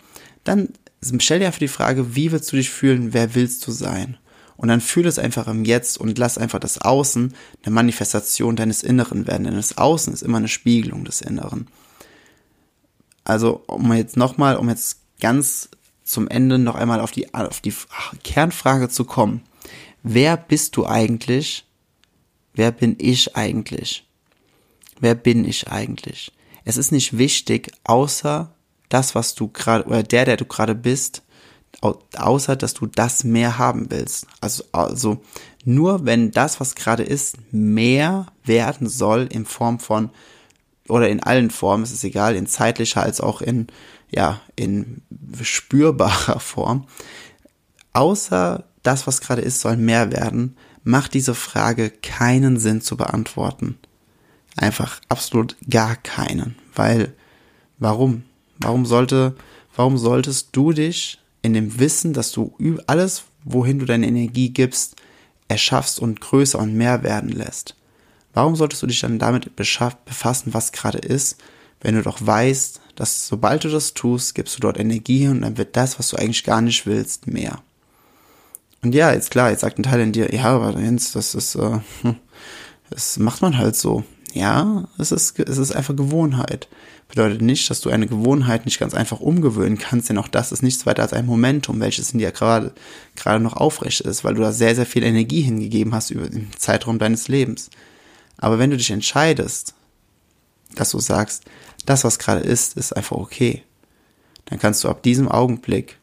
dann 0.44 0.70
stell 1.20 1.40
dir 1.40 1.48
einfach 1.48 1.60
die 1.60 1.68
Frage, 1.68 2.16
wie 2.16 2.32
willst 2.32 2.52
du 2.52 2.58
dich 2.58 2.70
fühlen, 2.70 3.14
wer 3.14 3.36
willst 3.36 3.66
du 3.68 3.72
sein? 3.72 4.18
Und 4.58 4.68
dann 4.68 4.82
fühle 4.82 5.10
es 5.10 5.18
einfach 5.18 5.48
im 5.48 5.66
Jetzt 5.66 5.98
und 5.98 6.20
lass 6.20 6.38
einfach 6.38 6.60
das 6.60 6.80
Außen 6.80 7.34
eine 7.64 7.74
Manifestation 7.74 8.56
deines 8.56 8.84
Inneren 8.84 9.26
werden, 9.26 9.46
denn 9.46 9.56
das 9.56 9.78
Außen 9.78 10.14
ist 10.14 10.22
immer 10.22 10.38
eine 10.38 10.48
Spiegelung 10.48 11.04
des 11.04 11.22
Inneren. 11.22 11.68
Also, 13.24 13.64
um 13.66 13.92
jetzt 13.94 14.18
nochmal, 14.18 14.58
um 14.58 14.70
jetzt 14.70 15.00
ganz 15.20 15.70
zum 16.04 16.28
Ende 16.28 16.60
noch 16.60 16.76
einmal 16.76 17.00
auf 17.00 17.12
die, 17.12 17.34
auf 17.34 17.62
die 17.62 17.74
Kernfrage 18.24 18.90
zu 18.90 19.06
kommen. 19.06 19.42
Wer 20.04 20.38
bist 20.38 20.76
du 20.76 20.86
eigentlich? 20.86 21.66
Wer 22.54 22.72
bin 22.72 22.96
ich 23.00 23.36
eigentlich? 23.36 24.06
Wer 25.00 25.16
bin 25.16 25.46
ich 25.46 25.70
eigentlich? 25.70 26.32
Es 26.66 26.78
ist 26.78 26.92
nicht 26.92 27.18
wichtig, 27.18 27.72
außer 27.84 28.54
das, 28.94 29.16
was 29.16 29.36
du 29.36 29.48
gerade, 29.48 29.86
oder 29.86 30.04
der, 30.04 30.26
der 30.26 30.38
du 30.38 30.46
gerade 30.46 30.76
bist, 30.76 31.24
außer 31.82 32.56
dass 32.56 32.74
du 32.74 32.86
das 32.86 33.24
mehr 33.24 33.58
haben 33.58 33.90
willst. 33.90 34.28
Also, 34.40 34.64
also 34.72 35.22
nur 35.64 36.06
wenn 36.06 36.32
das, 36.32 36.60
was 36.60 36.76
gerade 36.76 37.04
ist, 37.04 37.38
mehr 37.52 38.28
werden 38.44 38.88
soll 38.88 39.28
in 39.32 39.46
Form 39.46 39.80
von, 39.80 40.10
oder 40.88 41.10
in 41.10 41.24
allen 41.24 41.50
Formen, 41.50 41.84
es 41.84 41.92
ist 41.92 42.04
egal, 42.04 42.36
in 42.36 42.48
zeitlicher 42.48 43.02
als 43.02 43.22
auch 43.22 43.42
in, 43.42 43.68
ja, 44.10 44.42
in 44.56 45.02
spürbarer 45.42 46.40
Form, 46.40 46.88
außer 47.94 48.66
das, 48.84 49.08
was 49.08 49.22
gerade 49.22 49.42
ist, 49.42 49.62
soll 49.62 49.78
mehr 49.78 50.12
werden, 50.12 50.58
macht 50.84 51.14
diese 51.14 51.36
Frage 51.36 51.90
keinen 51.90 52.60
Sinn 52.60 52.82
zu 52.82 52.98
beantworten. 52.98 53.78
Einfach 54.58 55.00
absolut 55.08 55.56
gar 55.70 55.96
keinen. 55.96 56.56
Weil, 56.76 57.14
warum? 57.78 58.24
Warum 58.62 58.86
sollte, 58.86 59.36
warum 59.76 59.98
solltest 59.98 60.50
du 60.52 60.72
dich 60.72 61.20
in 61.42 61.54
dem 61.54 61.80
Wissen, 61.80 62.14
dass 62.14 62.32
du 62.32 62.56
alles, 62.88 63.24
wohin 63.44 63.80
du 63.80 63.86
deine 63.86 64.08
Energie 64.08 64.50
gibst, 64.50 64.96
erschaffst 65.48 66.00
und 66.00 66.22
größer 66.22 66.60
und 66.60 66.74
mehr 66.74 67.04
werden 67.04 67.30
lässt? 67.30 67.76
Warum 68.34 68.56
solltest 68.56 68.82
du 68.82 68.88
dich 68.88 69.02
dann 69.02 69.20
damit 69.20 69.56
befassen, 69.56 70.54
was 70.54 70.72
gerade 70.72 71.00
ist, 71.00 71.38
wenn 71.82 71.96
du 71.96 72.04
doch 72.04 72.20
weißt, 72.22 72.80
dass 72.96 73.28
sobald 73.28 73.64
du 73.64 73.70
das 73.70 73.94
tust, 73.94 74.36
gibst 74.36 74.56
du 74.56 74.62
dort 74.62 74.80
Energie 74.80 75.28
und 75.28 75.42
dann 75.42 75.58
wird 75.58 75.76
das, 75.76 76.00
was 76.00 76.10
du 76.10 76.18
eigentlich 76.18 76.44
gar 76.44 76.62
nicht 76.62 76.86
willst, 76.86 77.28
mehr. 77.28 77.62
Und 78.84 78.96
ja, 78.96 79.12
jetzt 79.14 79.32
klar, 79.32 79.52
jetzt 79.52 79.62
sagt 79.62 79.80
ein 79.80 79.84
Teil 79.84 80.00
in 80.00 80.12
dir, 80.12 80.34
ja, 80.34 80.46
aber 80.46 80.80
Jens, 80.80 81.12
das 81.12 81.36
ist, 81.36 81.56
äh, 81.56 81.80
das 82.90 83.18
macht 83.18 83.42
man 83.42 83.58
halt 83.58 83.76
so. 83.76 84.04
Ja, 84.34 84.88
es 84.98 85.12
ist, 85.12 85.38
es 85.40 85.58
ist 85.58 85.76
einfach 85.76 85.96
Gewohnheit. 85.96 86.70
Bedeutet 87.10 87.42
nicht, 87.42 87.70
dass 87.70 87.82
du 87.82 87.90
eine 87.90 88.08
Gewohnheit 88.08 88.66
nicht 88.66 88.80
ganz 88.80 88.94
einfach 88.94 89.20
umgewöhnen 89.20 89.78
kannst, 89.78 90.10
denn 90.10 90.18
auch 90.18 90.30
das 90.30 90.54
ist 90.54 90.64
nichts 90.64 90.86
weiter 90.86 91.02
als 91.02 91.12
ein 91.12 91.26
Momentum, 91.26 91.82
welches 91.82 92.14
in 92.14 92.20
dir 92.20 92.32
gerade, 92.32 92.74
gerade 93.18 93.44
noch 93.44 93.58
aufrecht 93.58 94.02
ist, 94.02 94.24
weil 94.24 94.36
du 94.36 94.42
da 94.42 94.54
sehr, 94.54 94.76
sehr 94.76 94.86
viel 94.86 95.04
Energie 95.04 95.42
hingegeben 95.42 95.94
hast 95.94 96.12
über 96.12 96.30
den 96.30 96.50
Zeitraum 96.58 97.00
deines 97.00 97.28
Lebens. 97.28 97.70
Aber 98.38 98.58
wenn 98.58 98.70
du 98.70 98.78
dich 98.78 98.92
entscheidest, 98.92 99.74
dass 100.76 100.92
du 100.92 101.00
sagst, 101.00 101.44
das, 101.86 102.06
was 102.06 102.18
gerade 102.18 102.42
ist, 102.42 102.78
ist 102.78 102.96
einfach 102.96 103.18
okay, 103.18 103.64
dann 104.46 104.60
kannst 104.60 104.84
du 104.84 104.90
ab 104.90 105.04
diesem 105.04 105.28
Augenblick 105.28 105.98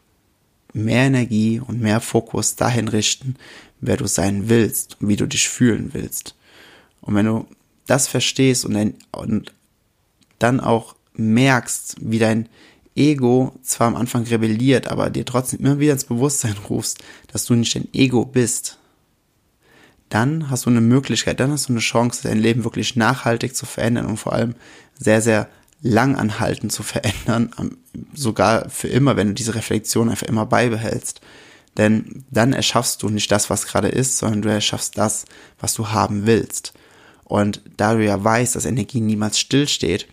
mehr 0.75 1.07
Energie 1.07 1.61
und 1.61 1.81
mehr 1.81 2.01
Fokus 2.01 2.57
dahin 2.57 2.89
richten, 2.89 3.37
wer 3.81 3.97
du 3.97 4.07
sein 4.07 4.51
willst 4.51 4.99
und 5.01 5.09
wie 5.09 5.17
du 5.17 5.27
dich 5.27 5.49
fühlen 5.49 5.91
willst. 5.95 6.35
Und 7.01 7.15
wenn 7.15 7.27
du 7.27 7.47
das 7.89 8.07
verstehst 8.07 8.65
und, 8.65 8.77
ein, 8.77 8.95
und 9.11 9.53
dann 10.39 10.61
auch 10.61 10.95
merkst, 11.15 11.97
wie 12.01 12.21
dein 12.21 12.49
Ego 12.95 13.59
zwar 13.63 13.89
am 13.89 13.97
Anfang 13.97 14.25
rebelliert, 14.25 14.89
aber 14.89 15.11
dir 15.11 15.25
trotzdem 15.25 15.61
immer 15.61 15.79
wieder 15.79 15.93
ins 15.95 16.05
Bewusstsein 16.05 16.57
rufst, 16.69 16.99
dass 17.33 17.45
du 17.45 17.55
nicht 17.55 17.75
dein 17.75 17.89
Ego 17.93 18.25
bist, 18.25 18.79
dann 20.09 20.51
hast 20.51 20.67
du 20.67 20.71
eine 20.71 20.81
Möglichkeit, 20.81 21.41
dann 21.41 21.51
hast 21.51 21.69
du 21.69 21.73
eine 21.73 21.81
Chance, 21.81 22.23
dein 22.23 22.39
Leben 22.39 22.65
wirklich 22.65 22.97
nachhaltig 22.97 23.55
zu 23.55 23.67
verändern 23.67 24.07
und 24.07 24.17
vor 24.17 24.33
allem 24.33 24.55
sehr, 24.99 25.21
sehr 25.21 25.49
lang 25.81 26.17
anhalten 26.17 26.71
zu 26.71 26.83
verändern, 26.83 27.51
sogar 28.15 28.69
für 28.69 28.89
immer, 28.89 29.17
wenn 29.17 29.29
du 29.29 29.35
diese 29.35 29.55
Reflexion 29.55 30.09
einfach 30.09 30.27
immer 30.27 30.47
beibehältst. 30.47 31.21
Denn 31.77 32.25
dann 32.31 32.53
erschaffst 32.53 33.03
du 33.03 33.09
nicht 33.09 33.31
das, 33.31 33.51
was 33.51 33.67
gerade 33.67 33.89
ist, 33.89 34.19
sondern 34.19 34.43
du 34.43 34.49
erschaffst 34.49 34.99
das, 34.99 35.27
was 35.61 35.75
du 35.75 35.89
haben 35.91 36.27
willst. 36.27 36.73
Und 37.29 37.61
da 37.77 37.95
du 37.95 38.05
ja 38.05 38.23
weißt, 38.23 38.57
dass 38.57 38.65
Energie 38.65 39.01
niemals 39.01 39.39
stillsteht, 39.39 40.09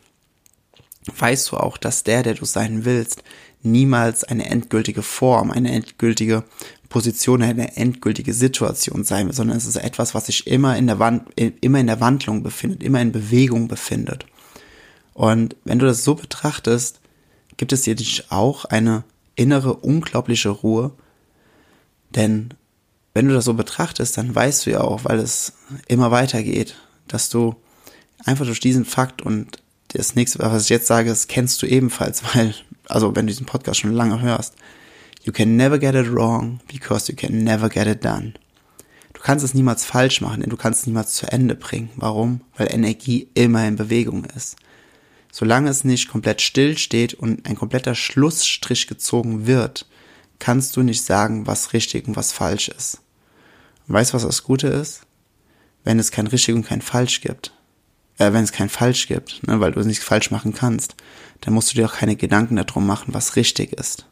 weißt 1.18 1.52
du 1.52 1.58
auch, 1.58 1.78
dass 1.78 2.04
der, 2.04 2.24
der 2.24 2.34
du 2.34 2.46
sein 2.46 2.84
willst, 2.84 3.24
niemals 3.64 4.24
eine 4.24 4.50
endgültige 4.50 5.02
Form, 5.02 5.50
eine 5.50 5.72
endgültige 5.72 6.44
Position, 6.90 7.42
eine 7.42 7.78
endgültige 7.78 8.34
Situation 8.34 9.04
sein 9.04 9.26
wird, 9.28 9.36
sondern 9.36 9.58
es 9.58 9.66
ist 9.66 9.78
etwas, 9.78 10.14
was 10.14 10.28
sich 10.28 10.46
immer 10.46 10.78
in 10.78 10.88
der 10.88 11.00
Wand, 11.00 11.28
immer 11.62 11.80
in 11.80 11.88
der 11.88 12.02
Wandlung 12.02 12.44
befindet, 12.44 12.84
immer 12.84 13.02
in 13.02 13.12
Bewegung 13.12 13.68
befindet. 13.68 14.26
Und 15.14 15.56
wenn 15.64 15.80
du 15.80 15.86
das 15.86 16.04
so 16.04 16.16
betrachtest, 16.16 17.00
gibt 17.58 17.72
es 17.72 17.84
dir 17.84 17.96
auch 18.30 18.66
eine 18.66 19.04
innere 19.36 19.74
unglaubliche 19.74 20.50
Ruhe, 20.50 20.92
denn 22.10 22.54
wenn 23.14 23.30
du 23.30 23.34
das 23.34 23.46
so 23.46 23.54
betrachtest, 23.54 24.18
dann 24.18 24.36
weißt 24.36 24.66
du 24.66 24.72
ja 24.72 24.82
auch, 24.82 25.06
weil 25.06 25.20
es 25.20 25.54
immer 25.88 26.12
weitergeht, 26.12 26.76
dass 27.08 27.30
du 27.30 27.56
einfach 28.24 28.46
durch 28.46 28.60
diesen 28.60 28.86
Fakt 28.86 29.22
und 29.22 29.58
das 29.90 30.16
nächste, 30.16 30.40
was 30.40 30.64
ich 30.64 30.70
jetzt 30.70 30.88
sage, 30.88 31.10
das 31.10 31.28
kennst 31.28 31.62
du 31.62 31.68
ebenfalls, 31.68 32.24
weil, 32.36 32.54
also 32.88 33.16
wenn 33.16 33.28
du 33.28 33.32
diesen 33.32 33.46
Podcast 33.46 33.80
schon 33.80 33.94
lange 33.94 34.22
hörst, 34.22 34.56
you 35.24 35.32
can 35.32 35.56
never 35.56 35.78
get 35.78 35.96
it 35.96 36.12
wrong 36.12 36.60
because 36.72 37.12
you 37.12 37.16
can 37.16 37.44
never 37.44 37.70
get 37.70 37.88
it 37.88 38.04
done. 38.04 38.34
Du 39.14 39.22
kannst 39.22 39.46
es 39.46 39.54
niemals 39.54 39.86
falsch 39.86 40.22
machen, 40.22 40.42
denn 40.42 40.50
du 40.50 40.58
kannst 40.58 40.82
es 40.82 40.88
niemals 40.88 41.14
zu 41.14 41.32
Ende 41.32 41.56
bringen. 41.56 41.90
Warum? 41.96 42.42
Weil 42.58 42.72
Energie 42.72 43.30
immer 43.34 43.68
in 43.68 43.76
Bewegung 43.76 44.26
ist. 44.26 44.58
Solange 45.32 45.70
es 45.70 45.84
nicht 45.84 46.10
komplett 46.10 46.42
still 46.42 46.78
steht 46.78 47.14
und 47.14 47.46
ein 47.46 47.56
kompletter 47.56 47.96
Schlussstrich 47.96 48.88
gezogen 48.88 49.48
wird, 49.48 49.88
kannst 50.40 50.78
du 50.78 50.84
nicht 50.84 51.04
sagen, 51.04 51.48
was 51.48 51.74
richtig 51.74 52.08
und 52.08 52.16
was 52.16 52.32
falsch 52.32 52.70
ist. 52.70 53.02
Und 53.88 53.96
weißt 53.96 54.12
du, 54.12 54.16
was 54.16 54.24
das 54.24 54.44
Gute 54.44 54.68
ist? 54.68 55.02
Wenn 55.86 56.00
es 56.00 56.12
kein 56.12 56.28
richtig 56.28 56.54
und 56.54 56.68
kein 56.68 56.82
falsch 56.82 57.22
gibt, 57.22 57.54
äh, 58.18 58.34
wenn 58.34 58.44
es 58.44 58.52
kein 58.52 58.70
falsch 58.70 59.08
gibt, 59.08 59.48
ne, 59.48 59.62
weil 59.62 59.72
du 59.72 59.80
es 59.80 59.86
nicht 59.86 60.02
falsch 60.02 60.32
machen 60.32 60.54
kannst, 60.54 60.96
dann 61.42 61.54
musst 61.54 61.72
du 61.72 61.76
dir 61.76 61.86
auch 61.86 61.94
keine 61.94 62.18
Gedanken 62.18 62.58
darum 62.58 62.86
machen, 62.86 63.14
was 63.14 63.38
richtig 63.38 63.72
ist. 63.72 64.06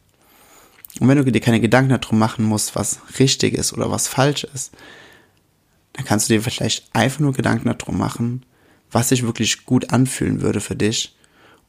Und 1.00 1.08
wenn 1.08 1.18
du 1.18 1.30
dir 1.30 1.40
keine 1.40 1.60
Gedanken 1.60 1.90
darum 1.90 2.18
machen 2.18 2.44
musst, 2.44 2.76
was 2.76 3.00
richtig 3.18 3.54
ist 3.54 3.72
oder 3.72 3.90
was 3.90 4.08
falsch 4.08 4.44
ist, 4.44 4.72
dann 5.94 6.04
kannst 6.04 6.28
du 6.28 6.34
dir 6.34 6.42
vielleicht 6.42 6.94
einfach 6.94 7.20
nur 7.20 7.32
Gedanken 7.32 7.74
darum 7.76 7.98
machen, 7.98 8.46
was 8.90 9.08
sich 9.08 9.24
wirklich 9.24 9.64
gut 9.64 9.90
anfühlen 9.90 10.40
würde 10.40 10.60
für 10.60 10.76
dich 10.76 11.16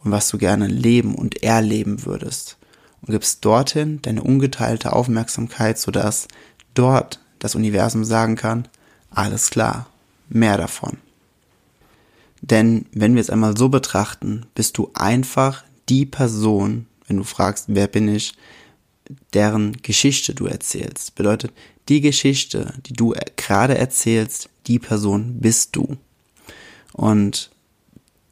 und 0.03 0.11
was 0.11 0.29
du 0.29 0.37
gerne 0.37 0.67
leben 0.67 1.15
und 1.15 1.43
erleben 1.43 2.05
würdest. 2.05 2.57
Und 3.01 3.11
gibst 3.11 3.43
dorthin 3.45 4.01
deine 4.01 4.23
ungeteilte 4.23 4.93
Aufmerksamkeit, 4.93 5.79
sodass 5.79 6.27
dort 6.75 7.19
das 7.39 7.55
Universum 7.55 8.03
sagen 8.03 8.35
kann, 8.35 8.67
alles 9.09 9.49
klar, 9.49 9.87
mehr 10.29 10.57
davon. 10.57 10.97
Denn 12.41 12.85
wenn 12.91 13.15
wir 13.15 13.21
es 13.21 13.29
einmal 13.29 13.57
so 13.57 13.69
betrachten, 13.69 14.45
bist 14.53 14.77
du 14.77 14.91
einfach 14.93 15.63
die 15.89 16.05
Person, 16.05 16.85
wenn 17.07 17.17
du 17.17 17.23
fragst, 17.23 17.65
wer 17.69 17.87
bin 17.87 18.07
ich, 18.07 18.33
deren 19.33 19.77
Geschichte 19.81 20.33
du 20.33 20.45
erzählst. 20.45 21.15
Bedeutet, 21.15 21.51
die 21.89 22.01
Geschichte, 22.01 22.73
die 22.85 22.93
du 22.93 23.13
gerade 23.35 23.77
erzählst, 23.77 24.49
die 24.67 24.79
Person 24.79 25.39
bist 25.39 25.75
du. 25.75 25.97
Und 26.93 27.51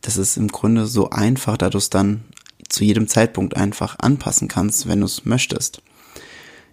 das 0.01 0.17
ist 0.17 0.37
im 0.37 0.47
Grunde 0.47 0.87
so 0.87 1.09
einfach, 1.09 1.57
da 1.57 1.69
du 1.69 1.77
es 1.77 1.89
dann 1.89 2.23
zu 2.69 2.83
jedem 2.83 3.07
Zeitpunkt 3.07 3.55
einfach 3.55 3.99
anpassen 3.99 4.47
kannst, 4.47 4.87
wenn 4.87 4.99
du 4.99 5.05
es 5.05 5.25
möchtest. 5.25 5.81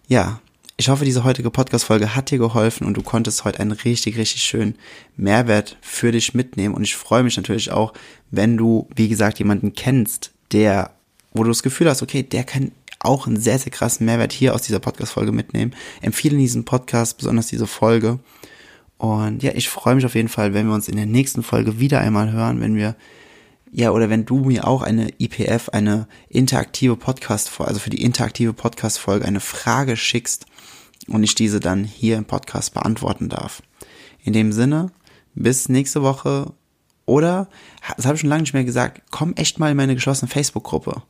Ja, 0.09 0.41
ich 0.81 0.89
hoffe, 0.89 1.05
diese 1.05 1.25
heutige 1.25 1.51
Podcast-Folge 1.51 2.17
hat 2.17 2.31
dir 2.31 2.39
geholfen 2.39 2.87
und 2.87 2.97
du 2.97 3.03
konntest 3.03 3.45
heute 3.45 3.61
einen 3.61 3.73
richtig, 3.73 4.17
richtig 4.17 4.41
schönen 4.41 4.77
Mehrwert 5.15 5.77
für 5.83 6.11
dich 6.11 6.33
mitnehmen. 6.33 6.75
Und 6.75 6.85
ich 6.85 6.97
freue 6.97 7.23
mich 7.23 7.37
natürlich 7.37 7.71
auch, 7.71 7.93
wenn 8.31 8.57
du, 8.57 8.89
wie 8.97 9.11
gesagt, 9.11 9.39
jemanden 9.39 9.75
kennst, 9.75 10.33
der, 10.53 10.93
wo 11.35 11.43
du 11.43 11.51
das 11.51 11.63
Gefühl 11.63 11.91
hast, 11.91 12.01
okay, 12.01 12.23
der 12.23 12.45
kann 12.45 12.73
auch 12.99 13.27
einen 13.27 13.37
sehr, 13.37 13.59
sehr 13.59 13.71
krassen 13.71 14.07
Mehrwert 14.07 14.33
hier 14.33 14.55
aus 14.55 14.63
dieser 14.63 14.81
Podcast-Folge 14.81 15.33
mitnehmen. 15.33 15.75
Empfehle 16.01 16.39
diesen 16.39 16.65
Podcast, 16.65 17.19
besonders 17.19 17.49
diese 17.49 17.67
Folge. 17.67 18.19
Und 18.97 19.43
ja, 19.43 19.53
ich 19.55 19.69
freue 19.69 19.97
mich 19.97 20.07
auf 20.07 20.15
jeden 20.15 20.31
Fall, 20.31 20.55
wenn 20.55 20.67
wir 20.67 20.75
uns 20.75 20.89
in 20.89 20.97
der 20.97 21.05
nächsten 21.05 21.43
Folge 21.43 21.79
wieder 21.79 22.01
einmal 22.01 22.33
hören, 22.33 22.63
wenn 22.63 22.77
wir 22.77 22.97
ja, 23.73 23.91
oder 23.93 24.11
wenn 24.11 24.25
du 24.25 24.45
mir 24.45 24.67
auch 24.67 24.83
eine 24.83 25.11
IPF, 25.19 25.69
eine 25.71 26.09
interaktive 26.29 26.97
Podcast, 26.97 27.51
also 27.61 27.79
für 27.79 27.91
die 27.91 28.03
interaktive 28.03 28.53
Podcast-Folge 28.53 29.25
eine 29.25 29.41
Frage 29.41 29.97
schickst, 29.97 30.47
und 31.09 31.23
ich 31.23 31.35
diese 31.35 31.61
dann 31.61 31.85
hier 31.85 32.17
im 32.17 32.25
Podcast 32.25 32.75
beantworten 32.75 33.29
darf. 33.29 33.63
In 34.23 34.33
dem 34.33 34.53
Sinne, 34.53 34.93
bis 35.35 35.69
nächste 35.69 36.03
Woche 36.03 36.53
oder, 37.07 37.49
das 37.97 38.07
habe 38.07 38.15
ich 38.15 38.21
schon 38.21 38.31
lange 38.31 38.43
nicht 38.43 38.55
mehr 38.55 38.65
gesagt, 38.65 39.03
komm 39.11 39.35
echt 39.35 39.59
mal 39.59 39.71
in 39.71 39.77
meine 39.77 39.95
geschlossene 39.95 40.31
Facebook-Gruppe. 40.31 41.03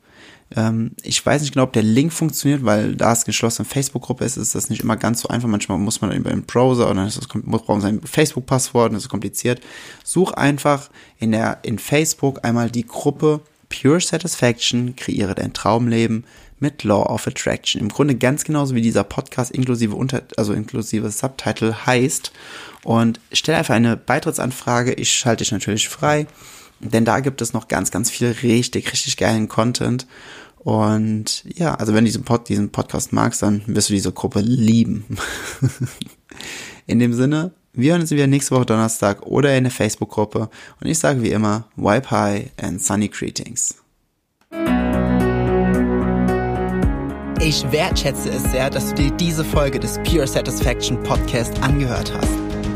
Ähm, 0.56 0.92
ich 1.02 1.24
weiß 1.24 1.42
nicht 1.42 1.52
genau, 1.52 1.64
ob 1.64 1.72
der 1.72 1.82
Link 1.82 2.12
funktioniert, 2.12 2.64
weil 2.64 2.96
da 2.96 3.12
es 3.12 3.24
geschlossene 3.24 3.66
Facebook-Gruppe 3.66 4.24
ist, 4.24 4.36
ist 4.36 4.54
das 4.54 4.68
nicht 4.70 4.82
immer 4.82 4.96
ganz 4.96 5.20
so 5.20 5.28
einfach. 5.28 5.48
Manchmal 5.48 5.78
muss 5.78 6.00
man 6.00 6.12
über 6.12 6.30
den 6.30 6.42
Browser 6.42 6.90
oder 6.90 7.04
das, 7.04 7.20
muss 7.44 7.68
man 7.68 7.80
sein 7.80 8.00
Facebook-Passwort, 8.02 8.92
das 8.92 9.04
ist 9.04 9.08
kompliziert. 9.08 9.60
Such 10.04 10.32
einfach 10.32 10.90
in 11.18 11.32
der, 11.32 11.58
in 11.62 11.78
Facebook 11.78 12.44
einmal 12.44 12.70
die 12.70 12.86
Gruppe 12.86 13.40
Pure 13.68 14.00
Satisfaction, 14.00 14.96
kreiere 14.96 15.34
dein 15.34 15.52
Traumleben 15.52 16.24
mit 16.58 16.84
Law 16.84 17.06
of 17.06 17.26
Attraction. 17.26 17.80
Im 17.80 17.88
Grunde 17.88 18.14
ganz 18.16 18.44
genauso 18.44 18.74
wie 18.74 18.82
dieser 18.82 19.04
Podcast 19.04 19.50
inklusive 19.50 19.94
Unter, 19.94 20.22
also 20.36 20.52
inklusive 20.52 21.10
Subtitle 21.10 21.86
heißt. 21.86 22.32
Und 22.84 23.20
stell 23.32 23.54
einfach 23.54 23.74
eine 23.74 23.96
Beitrittsanfrage. 23.96 24.92
Ich 24.94 25.12
schalte 25.12 25.44
dich 25.44 25.52
natürlich 25.52 25.88
frei, 25.88 26.26
denn 26.80 27.04
da 27.04 27.20
gibt 27.20 27.42
es 27.42 27.52
noch 27.52 27.68
ganz, 27.68 27.90
ganz 27.90 28.10
viel 28.10 28.34
richtig, 28.42 28.92
richtig 28.92 29.16
geilen 29.16 29.48
Content. 29.48 30.06
Und 30.58 31.44
ja, 31.54 31.74
also 31.74 31.94
wenn 31.94 32.04
du 32.04 32.10
diesen, 32.10 32.24
Pod, 32.24 32.48
diesen 32.48 32.70
Podcast 32.70 33.12
magst, 33.12 33.42
dann 33.42 33.62
wirst 33.66 33.88
du 33.88 33.94
diese 33.94 34.12
Gruppe 34.12 34.40
lieben. 34.40 35.04
in 36.86 36.98
dem 36.98 37.14
Sinne, 37.14 37.52
wir 37.72 37.92
hören 37.92 38.02
uns 38.02 38.10
wieder 38.10 38.26
nächste 38.26 38.54
Woche 38.54 38.66
Donnerstag 38.66 39.22
oder 39.22 39.56
in 39.56 39.64
der 39.64 39.70
Facebook-Gruppe. 39.70 40.50
Und 40.80 40.86
ich 40.86 40.98
sage 40.98 41.22
wie 41.22 41.30
immer, 41.30 41.68
wipe 41.76 42.10
high 42.10 42.50
and 42.60 42.82
sunny 42.82 43.08
greetings. 43.08 43.76
Ich 47.42 47.64
wertschätze 47.72 48.28
es 48.28 48.42
sehr, 48.50 48.68
dass 48.68 48.90
du 48.90 48.96
dir 48.96 49.10
diese 49.12 49.44
Folge 49.44 49.80
des 49.80 49.98
Pure 50.04 50.26
Satisfaction 50.26 51.02
Podcast 51.02 51.62
angehört 51.62 52.12
hast. 52.12 52.49